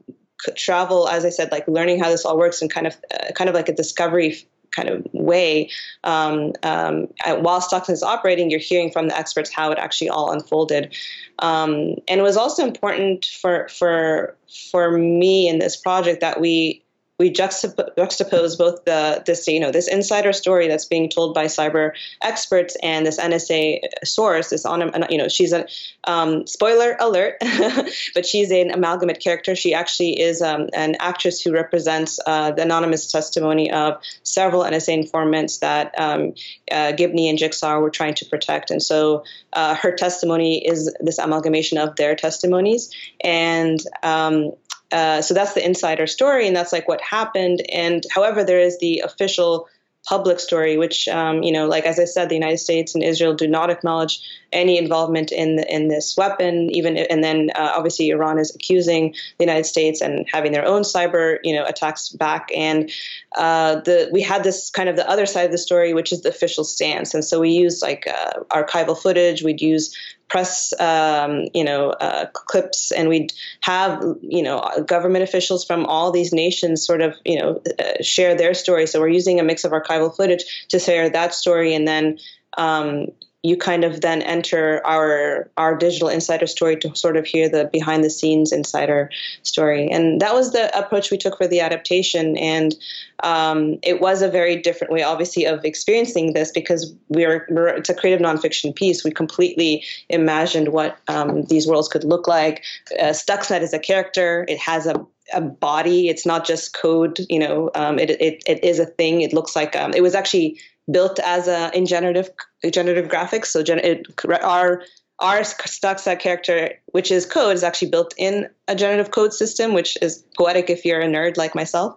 [0.56, 3.50] travel, as I said, like learning how this all works, and kind of uh, kind
[3.50, 5.70] of like a discovery kind of way.
[6.04, 7.08] Um, um,
[7.40, 10.96] while Stuxnet is operating, you're hearing from the experts how it actually all unfolded.
[11.40, 14.36] Um, and it was also important for for
[14.72, 16.81] for me in this project that we
[17.22, 21.92] we juxtapose both the this you know this insider story that's being told by cyber
[22.22, 24.50] experts and this NSA source.
[24.50, 25.68] This on you know she's a
[26.06, 27.36] um, spoiler alert,
[28.16, 29.56] but she's an amalgamate character.
[29.56, 34.94] She actually is um, an actress who represents uh, the anonymous testimony of several NSA
[34.94, 36.34] informants that um,
[36.72, 41.20] uh, Gibney and Jigsaw were trying to protect, and so uh, her testimony is this
[41.20, 42.90] amalgamation of their testimonies
[43.24, 44.54] and um,
[44.92, 47.62] uh, so that's the insider story, and that's like what happened.
[47.72, 49.68] And however, there is the official
[50.08, 53.34] public story, which um, you know, like as I said, the United States and Israel
[53.34, 54.20] do not acknowledge
[54.52, 56.70] any involvement in the, in this weapon.
[56.72, 60.82] Even and then uh, obviously Iran is accusing the United States and having their own
[60.82, 62.50] cyber you know attacks back.
[62.56, 62.92] And
[63.36, 66.22] uh, the we had this kind of the other side of the story, which is
[66.22, 67.14] the official stance.
[67.14, 69.44] And so we use like uh, archival footage.
[69.44, 69.96] We'd use
[70.32, 76.10] press, um, you know, uh, clips, and we'd have, you know, government officials from all
[76.10, 78.88] these nations sort of, you know, uh, share their story.
[78.88, 82.18] So we're using a mix of archival footage to share that story, and then
[82.58, 83.08] um,
[83.44, 87.66] you kind of then enter our our digital insider story to sort of hear the
[87.66, 89.10] behind the scenes insider
[89.44, 92.76] story and that was the approach we took for the adaptation and
[93.24, 97.90] um, it was a very different way obviously of experiencing this because we're, we're it's
[97.90, 102.64] a creative nonfiction piece we completely imagined what um, these worlds could look like
[103.00, 106.10] uh, stuxnet is a character it has a a body.
[106.10, 107.20] It's not just code.
[107.30, 109.22] You know, um, it, it it is a thing.
[109.22, 110.60] It looks like um, it was actually
[110.92, 112.30] built as a in generative
[112.72, 113.48] generative graphics.
[113.48, 114.08] So gen- it,
[114.44, 114.84] our
[115.20, 119.98] our Stuxnet character, which is code, is actually built in a generative code system, which
[120.02, 121.96] is poetic if you're a nerd like myself.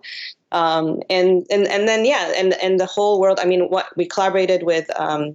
[0.53, 3.41] Um, and and and then yeah, and and the whole world.
[3.41, 5.35] I mean, what we collaborated with um,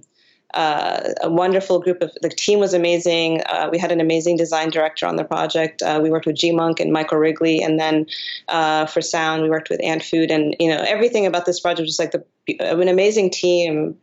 [0.54, 3.42] uh, a wonderful group of the team was amazing.
[3.42, 5.82] Uh, we had an amazing design director on the project.
[5.82, 8.06] Uh, we worked with GMUNK and Michael Wrigley, and then
[8.48, 11.86] uh, for sound we worked with Ant Food, and you know everything about this project
[11.86, 12.24] was like the
[12.58, 13.96] an amazing team.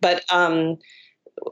[0.00, 0.78] But um,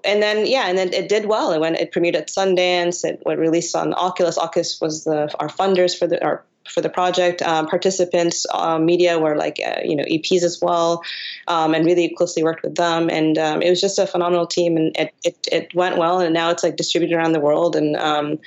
[0.04, 1.52] and then yeah, and then it did well.
[1.52, 3.04] It went it premiered at Sundance.
[3.04, 4.38] It went released on Oculus.
[4.38, 7.42] Oculus was the our funders for the our for the project.
[7.42, 11.02] Um, participants, uh, media were like uh, you know EPs as well,
[11.46, 13.10] um, and really closely worked with them.
[13.10, 16.20] And um, it was just a phenomenal team, and it, it, it went well.
[16.20, 17.76] And now it's like distributed around the world.
[17.76, 18.38] And um,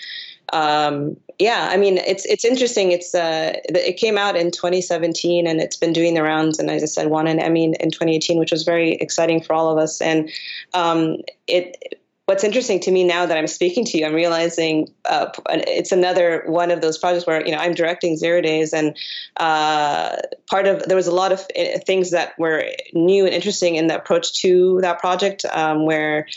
[0.52, 2.92] um, yeah, I mean it's it's interesting.
[2.92, 6.60] It's uh, it came out in 2017, and it's been doing the rounds.
[6.60, 9.70] And as I said, won an Emmy in 2018, which was very exciting for all
[9.70, 10.02] of us.
[10.02, 10.30] And
[10.74, 11.18] um,
[11.48, 15.92] it what's interesting to me now that I'm speaking to you, I'm realizing uh, it's
[15.92, 18.98] another one of those projects where you know I'm directing Zero Days, and
[19.38, 20.18] uh,
[20.50, 23.88] part of there was a lot of uh, things that were new and interesting in
[23.88, 26.28] the approach to that project, um, where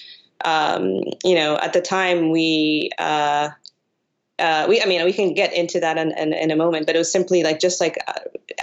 [0.44, 2.90] um, you know at the time we.
[2.98, 3.50] Uh,
[4.38, 6.94] uh, we, I mean, we can get into that in, in, in, a moment, but
[6.94, 8.12] it was simply like just like uh,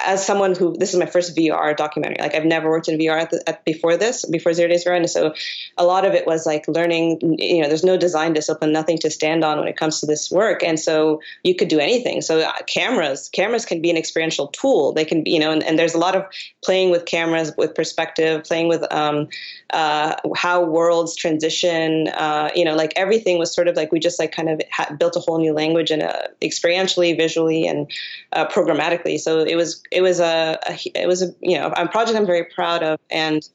[0.05, 2.17] as someone who this is my first VR documentary.
[2.19, 4.95] Like I've never worked in VR at the, at, before this, before Zero Days VR,
[4.95, 5.33] and so
[5.75, 7.19] a lot of it was like learning.
[7.39, 10.29] You know, there's no design discipline, nothing to stand on when it comes to this
[10.29, 12.21] work, and so you could do anything.
[12.21, 14.93] So uh, cameras, cameras can be an experiential tool.
[14.93, 16.25] They can be, you know, and, and there's a lot of
[16.63, 19.27] playing with cameras, with perspective, playing with um,
[19.71, 22.09] uh, how worlds transition.
[22.09, 24.95] Uh, you know, like everything was sort of like we just like kind of ha-
[24.99, 27.89] built a whole new language and uh, experientially, visually, and
[28.33, 29.19] uh, programmatically.
[29.19, 32.25] So it was it was a, a it was a you know a project I'm
[32.25, 33.47] very proud of and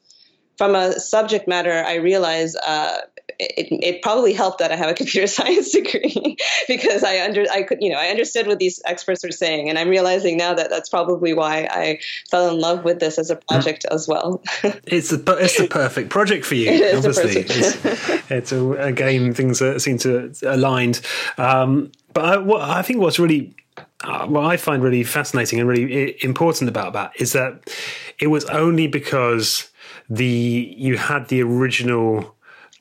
[0.59, 2.97] from a subject matter, I realize uh,
[3.39, 6.35] it, it probably helped that I have a computer science degree
[6.67, 9.79] because I under I could you know I understood what these experts were saying, and
[9.79, 11.99] I'm realizing now that that's probably why I
[12.29, 14.43] fell in love with this as a project as well.
[14.85, 16.71] it's the it's the perfect project for you.
[16.71, 20.99] It obviously, it's, it's a, again things that seem to aligned.
[21.37, 23.55] Um, but I, what, I think what's really
[24.03, 27.73] uh, what I find really fascinating and really important about that is that
[28.19, 29.69] it was only because
[30.09, 32.35] the you had the original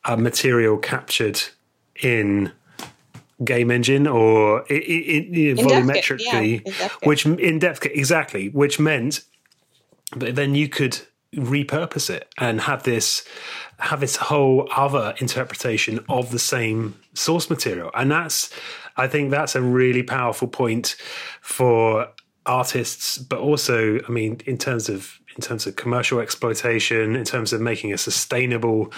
[0.05, 1.41] uh, material captured
[2.03, 2.51] in
[3.45, 9.20] game engine or it, it, it, volumetrically, yeah, which in depth exactly, which meant
[10.16, 10.99] but then you could
[11.36, 13.24] repurpose it and have this
[13.79, 17.91] have this whole other interpretation of the same source material.
[17.95, 18.51] And that's
[18.97, 20.97] i think that's a really powerful point
[21.41, 22.09] for
[22.47, 27.53] artists but also i mean in terms of in terms of commercial exploitation, in terms
[27.53, 28.93] of making a sustainable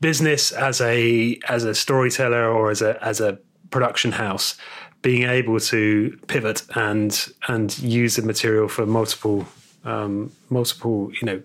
[0.00, 3.38] business as a as a storyteller or as a as a
[3.70, 4.56] production house,
[5.00, 9.46] being able to pivot and and use the material for multiple
[9.84, 11.42] um, multiple you know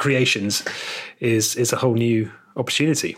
[0.00, 0.64] creations
[1.20, 3.16] is is a whole new opportunity.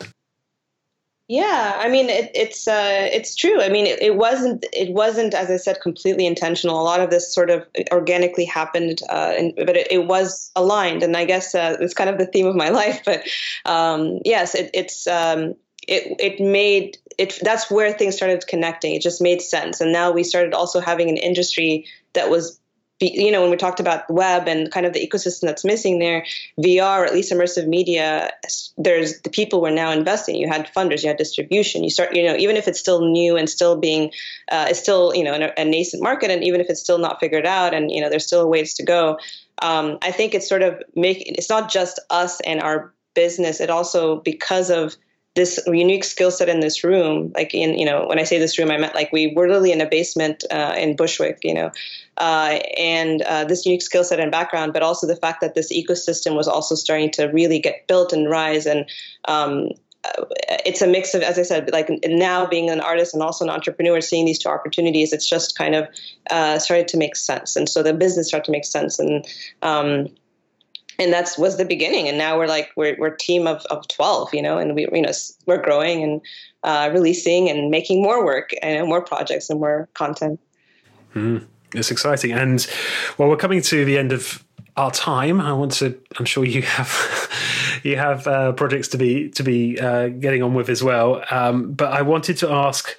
[1.28, 3.62] Yeah, I mean it, it's uh, it's true.
[3.62, 6.78] I mean it, it, wasn't it wasn't as I said completely intentional.
[6.78, 11.02] A lot of this sort of organically happened, uh, and, but it, it, was aligned.
[11.02, 13.00] And I guess uh, it's kind of the theme of my life.
[13.06, 13.22] But
[13.64, 15.54] um, yes, it's um,
[15.88, 17.38] it it made it.
[17.42, 18.94] That's where things started connecting.
[18.94, 19.80] It just made sense.
[19.80, 22.60] And now we started also having an industry that was
[23.02, 26.24] you know, when we talked about web and kind of the ecosystem that's missing there,
[26.58, 28.30] VR at least immersive media,
[28.78, 30.36] there's the people were now investing.
[30.36, 31.84] You had funders, you had distribution.
[31.84, 34.12] You start, you know, even if it's still new and still being,
[34.50, 37.20] uh, it's still, you know, a, a, nascent market, and even if it's still not
[37.20, 39.18] figured out, and you know, there's still ways to go.
[39.60, 41.22] Um, I think it's sort of make.
[41.26, 43.60] It's not just us and our business.
[43.60, 44.96] It also because of
[45.34, 48.58] this unique skill set in this room like in you know when i say this
[48.58, 51.70] room i meant like we were literally in a basement uh, in bushwick you know
[52.18, 55.72] uh, and uh, this unique skill set and background but also the fact that this
[55.72, 58.88] ecosystem was also starting to really get built and rise and
[59.26, 59.68] um,
[60.04, 60.24] uh,
[60.66, 63.50] it's a mix of as i said like now being an artist and also an
[63.50, 65.88] entrepreneur seeing these two opportunities it's just kind of
[66.30, 67.56] uh, started to make sense.
[67.56, 69.26] And so the business started to make sense and
[69.62, 70.08] um,
[70.98, 72.08] and that's was the beginning.
[72.08, 74.86] And now we're like we're, we're a team of, of 12 you know and we
[74.92, 75.12] you know
[75.46, 76.20] we're growing and
[76.62, 80.40] uh, releasing and making more work and more projects and more content.
[81.14, 82.32] Mm, it's exciting.
[82.32, 82.66] And
[83.18, 84.44] well we're coming to the end of
[84.76, 85.40] our time.
[85.40, 87.28] I want to i'm sure you have
[87.82, 91.24] you have uh, projects to be to be uh, getting on with as well.
[91.30, 92.96] Um, but i wanted to ask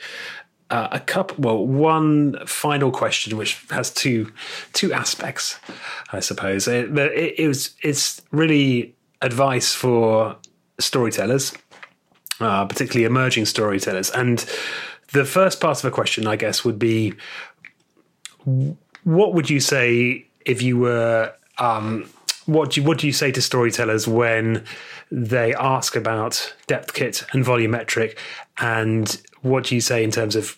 [0.74, 1.38] uh, a cup.
[1.38, 4.32] well one final question which has two
[4.74, 5.60] two aspects
[6.12, 10.36] i suppose it, it, it was it's really advice for
[10.80, 11.54] storytellers
[12.40, 14.50] uh, particularly emerging storytellers and
[15.12, 17.14] the first part of a question i guess would be
[19.04, 22.10] what would you say if you were um,
[22.48, 24.66] what do you, what do you say to storytellers when
[25.12, 28.18] they ask about DepthKit and volumetric
[28.58, 30.58] and what do you say in terms of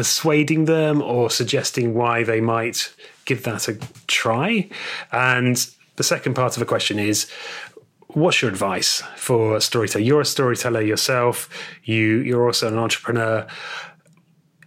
[0.00, 2.90] persuading them or suggesting why they might
[3.26, 4.66] give that a try?
[5.12, 5.56] And
[5.96, 7.30] the second part of the question is
[8.06, 10.02] what's your advice for a storyteller?
[10.02, 11.50] You're a storyteller yourself,
[11.84, 13.46] you, you're also an entrepreneur.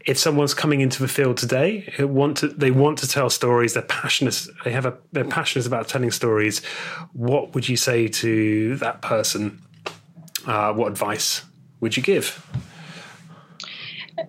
[0.05, 3.73] If someone's coming into the field today, want to, they want to tell stories.
[3.73, 4.45] They're passionate.
[4.63, 4.95] They have a.
[5.13, 6.63] They're passionate about telling stories.
[7.13, 9.61] What would you say to that person?
[10.45, 11.41] Uh, what advice
[11.79, 12.45] would you give?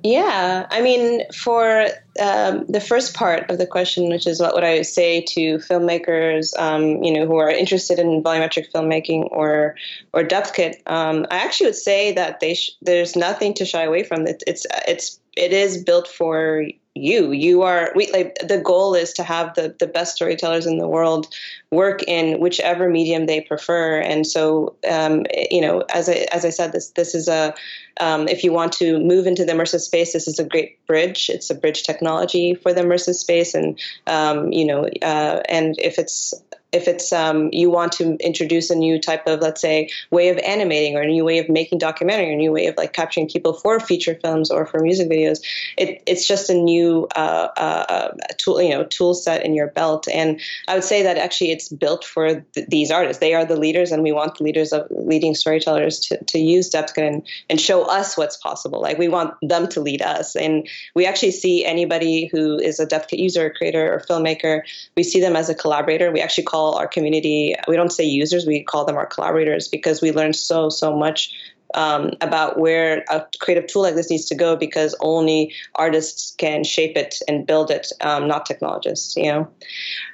[0.03, 1.87] Yeah, I mean, for
[2.21, 6.59] um, the first part of the question, which is what would I say to filmmakers,
[6.59, 9.77] um, you know, who are interested in volumetric filmmaking or
[10.13, 14.05] or DepthKit, um, I actually would say that they sh- there's nothing to shy away
[14.05, 14.27] from.
[14.27, 16.65] It, it's it's it is built for
[16.95, 20.79] you you are we like the goal is to have the the best storytellers in
[20.79, 21.27] the world
[21.73, 26.51] work in whichever medium they prefer and so um, you know as I as I
[26.51, 27.53] said this this is a
[28.01, 31.31] um, if you want to move into the immersive space this is a great bridge
[31.33, 35.99] it's a bridge technology for the immersive space and um, you know uh, and if
[35.99, 36.35] it's
[36.75, 40.39] if it's um, you want to introduce a new type of, let's say, way of
[40.39, 43.29] animating or a new way of making documentary, or a new way of like capturing
[43.29, 45.39] people for feature films or for music videos,
[45.79, 50.09] it, it's just a new uh, uh, tool, you know, tool set in your belt.
[50.13, 53.21] And I would say that actually it's built for th- these artists.
[53.21, 56.71] They are the leaders, and we want the leaders of leading storytellers to, to use
[56.71, 58.81] DepthKit and, and show us what's possible.
[58.81, 62.87] Like we want them to lead us, and we actually see anybody who is a
[62.87, 64.63] Depthkit user, creator, or filmmaker,
[64.97, 66.11] we see them as a collaborator.
[66.13, 70.01] We actually call our community, we don't say users, we call them our collaborators because
[70.03, 71.33] we learn so, so much
[71.75, 76.65] um, about where a creative tool like this needs to go because only artists can
[76.65, 79.49] shape it and build it, um, not technologists, you know.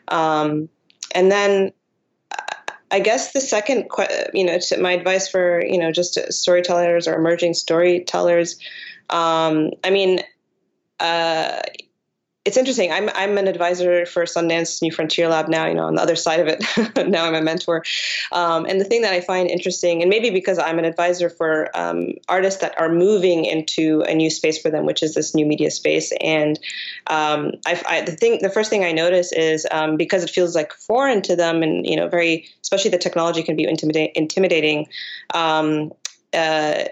[0.08, 0.68] Um,
[1.14, 1.72] and then
[2.90, 3.88] I guess the second,
[4.34, 8.58] you know, my advice for you know just storytellers or emerging storytellers.
[9.08, 10.20] Um, I mean,
[10.98, 11.62] uh,
[12.46, 12.90] it's interesting.
[12.90, 15.66] I'm I'm an advisor for Sundance New Frontier Lab now.
[15.66, 16.64] You know, on the other side of it,
[17.08, 17.84] now I'm a mentor.
[18.32, 21.68] Um, and the thing that I find interesting, and maybe because I'm an advisor for
[21.74, 25.44] um, artists that are moving into a new space for them, which is this new
[25.44, 26.58] media space, and
[27.08, 30.54] um, I, I, the thing, the first thing I notice is um, because it feels
[30.54, 34.86] like foreign to them, and you know, very especially the technology can be intimidating.
[35.34, 35.92] Um,
[36.32, 36.84] uh,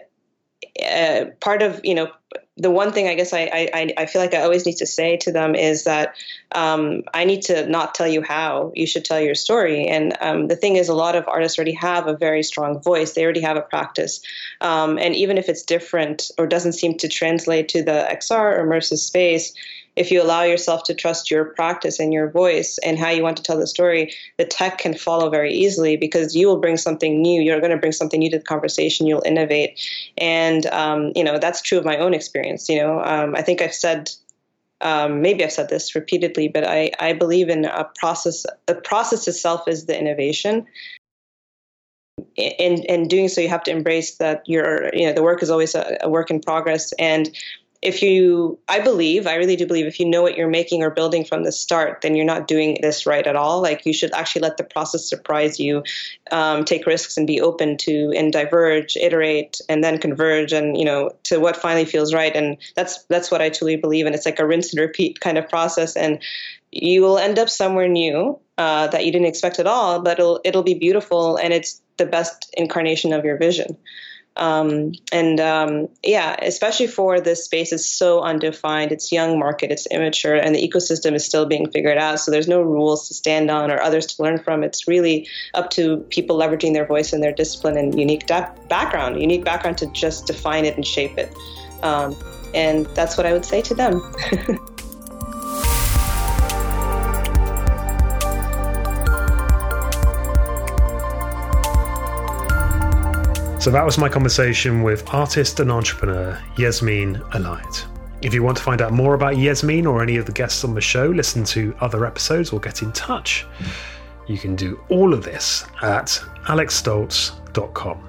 [0.84, 2.10] uh, part of you know
[2.58, 5.16] the one thing I guess I, I, I feel like I always need to say
[5.18, 6.16] to them is that
[6.52, 9.86] um, I need to not tell you how you should tell your story.
[9.86, 13.12] And um, the thing is, a lot of artists already have a very strong voice.
[13.12, 14.20] They already have a practice,
[14.60, 18.66] um, and even if it's different or doesn't seem to translate to the XR or
[18.66, 19.54] immersive space,
[19.98, 23.36] if you allow yourself to trust your practice and your voice and how you want
[23.36, 27.20] to tell the story, the tech can follow very easily because you will bring something
[27.20, 27.42] new.
[27.42, 29.06] You're going to bring something new to the conversation.
[29.06, 29.80] You'll innovate,
[30.16, 32.47] and um, you know that's true of my own experience.
[32.68, 34.10] You know, um, I think I've said
[34.80, 38.46] um, maybe I've said this repeatedly, but I, I believe in a process.
[38.66, 40.66] The process itself is the innovation.
[42.36, 45.50] In, in doing so, you have to embrace that your, you know, the work is
[45.50, 47.30] always a, a work in progress, and
[47.80, 50.90] if you i believe i really do believe if you know what you're making or
[50.90, 53.62] building from the start then you're not doing this right at all.
[53.62, 55.82] Like you should actually let the process surprise you
[56.30, 60.84] um, take risks and be open to and diverge iterate and then converge and you
[60.84, 62.34] know to what finally feels right.
[62.34, 64.06] And that's that's what i truly believe.
[64.06, 65.96] And it's like a rinse and repeat kind of process.
[65.96, 66.20] And
[66.70, 70.40] you will end up somewhere new uh, that you didn't expect at all but it'll
[70.44, 73.76] it'll be beautiful and it's the best incarnation of your vision
[74.38, 78.92] um, and um, yeah, especially for this space, it's so undefined.
[78.92, 82.20] It's young market, it's immature, and the ecosystem is still being figured out.
[82.20, 84.62] So there's no rules to stand on or others to learn from.
[84.62, 89.20] It's really up to people leveraging their voice and their discipline and unique da- background,
[89.20, 91.34] unique background to just define it and shape it.
[91.82, 92.16] Um,
[92.54, 94.00] and that's what I would say to them.
[103.68, 107.84] So that was my conversation with artist and entrepreneur Yasmin Elayat.
[108.22, 110.72] If you want to find out more about Yasmin or any of the guests on
[110.72, 113.44] the show, listen to other episodes or get in touch,
[114.26, 116.06] you can do all of this at
[116.46, 118.08] alexstolz.com.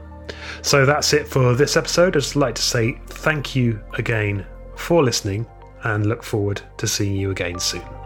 [0.62, 2.16] So that's it for this episode.
[2.16, 4.46] I'd just like to say thank you again
[4.78, 5.46] for listening
[5.84, 7.99] and look forward to seeing you again soon.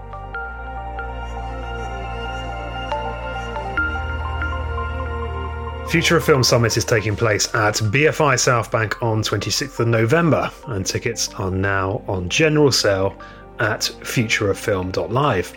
[5.93, 10.83] Future of Film Summit is taking place at BFI Southbank on 26th of November, and
[10.83, 13.15] tickets are now on general sale
[13.59, 15.53] at futureoffilm.live.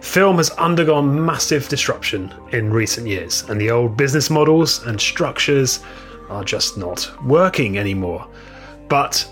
[0.00, 5.78] Film has undergone massive disruption in recent years, and the old business models and structures
[6.28, 8.26] are just not working anymore.
[8.88, 9.24] But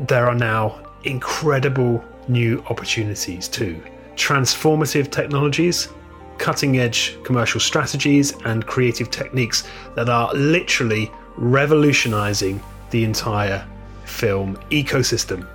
[0.00, 3.80] there are now incredible new opportunities too.
[4.16, 5.90] Transformative technologies
[6.38, 9.64] cutting edge commercial strategies and creative techniques
[9.94, 13.66] that are literally revolutionizing the entire
[14.04, 15.46] film ecosystem.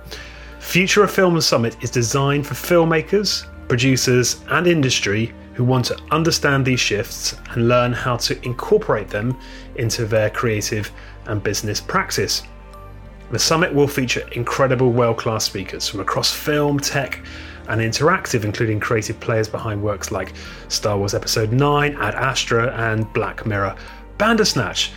[0.60, 6.64] Future of Film Summit is designed for filmmakers, producers, and industry who want to understand
[6.64, 9.38] these shifts and learn how to incorporate them
[9.76, 10.90] into their creative
[11.26, 12.42] and business practice.
[13.30, 17.24] The summit will feature incredible world class speakers from across film, tech,
[17.68, 20.32] and interactive, including creative players behind works like
[20.68, 23.76] Star Wars Episode 9, Ad Astra, and Black Mirror
[24.18, 24.90] Bandersnatch.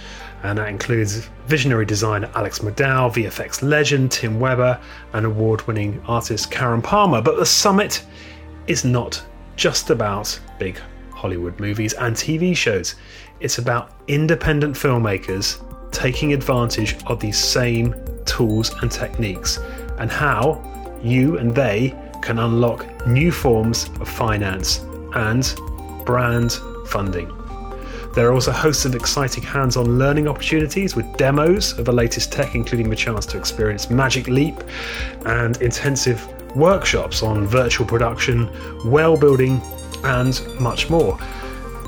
[0.44, 4.80] And that includes visionary designer Alex McDowell, VFX legend Tim Webber,
[5.14, 7.22] and award winning artist Karen Palmer.
[7.22, 8.06] But the summit
[8.68, 9.24] is not
[9.56, 10.80] just about big
[11.12, 12.96] Hollywood movies and TV shows,
[13.40, 15.62] it's about independent filmmakers
[15.92, 19.60] taking advantage of these same tools and techniques
[19.98, 20.62] and how
[21.02, 21.96] you and they
[22.26, 24.80] can unlock new forms of finance
[25.14, 25.56] and
[26.06, 26.54] brand
[26.88, 27.32] funding.
[28.16, 32.32] There are also hosts of exciting hands on learning opportunities with demos of the latest
[32.32, 34.56] tech, including the chance to experience Magic Leap
[35.26, 38.50] and intensive workshops on virtual production,
[38.90, 39.62] world building,
[40.04, 41.20] and much more.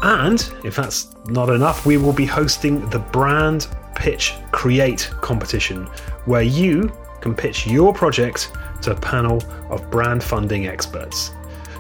[0.04, 5.86] And if that's not enough, we will be hosting the Brand Pitch Create competition,
[6.26, 6.92] where you
[7.22, 8.52] can pitch your project
[8.82, 11.32] to a panel of brand funding experts.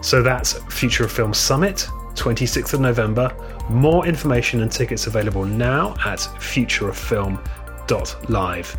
[0.01, 3.33] So that's Future of Film Summit, 26th of November.
[3.69, 8.77] More information and tickets available now at futureoffilm.live.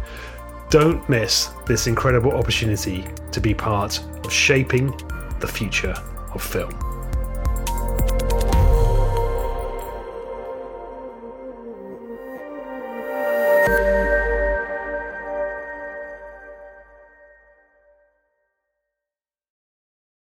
[0.71, 4.93] Don't miss this incredible opportunity to be part of shaping
[5.41, 5.95] the future
[6.35, 6.88] of film.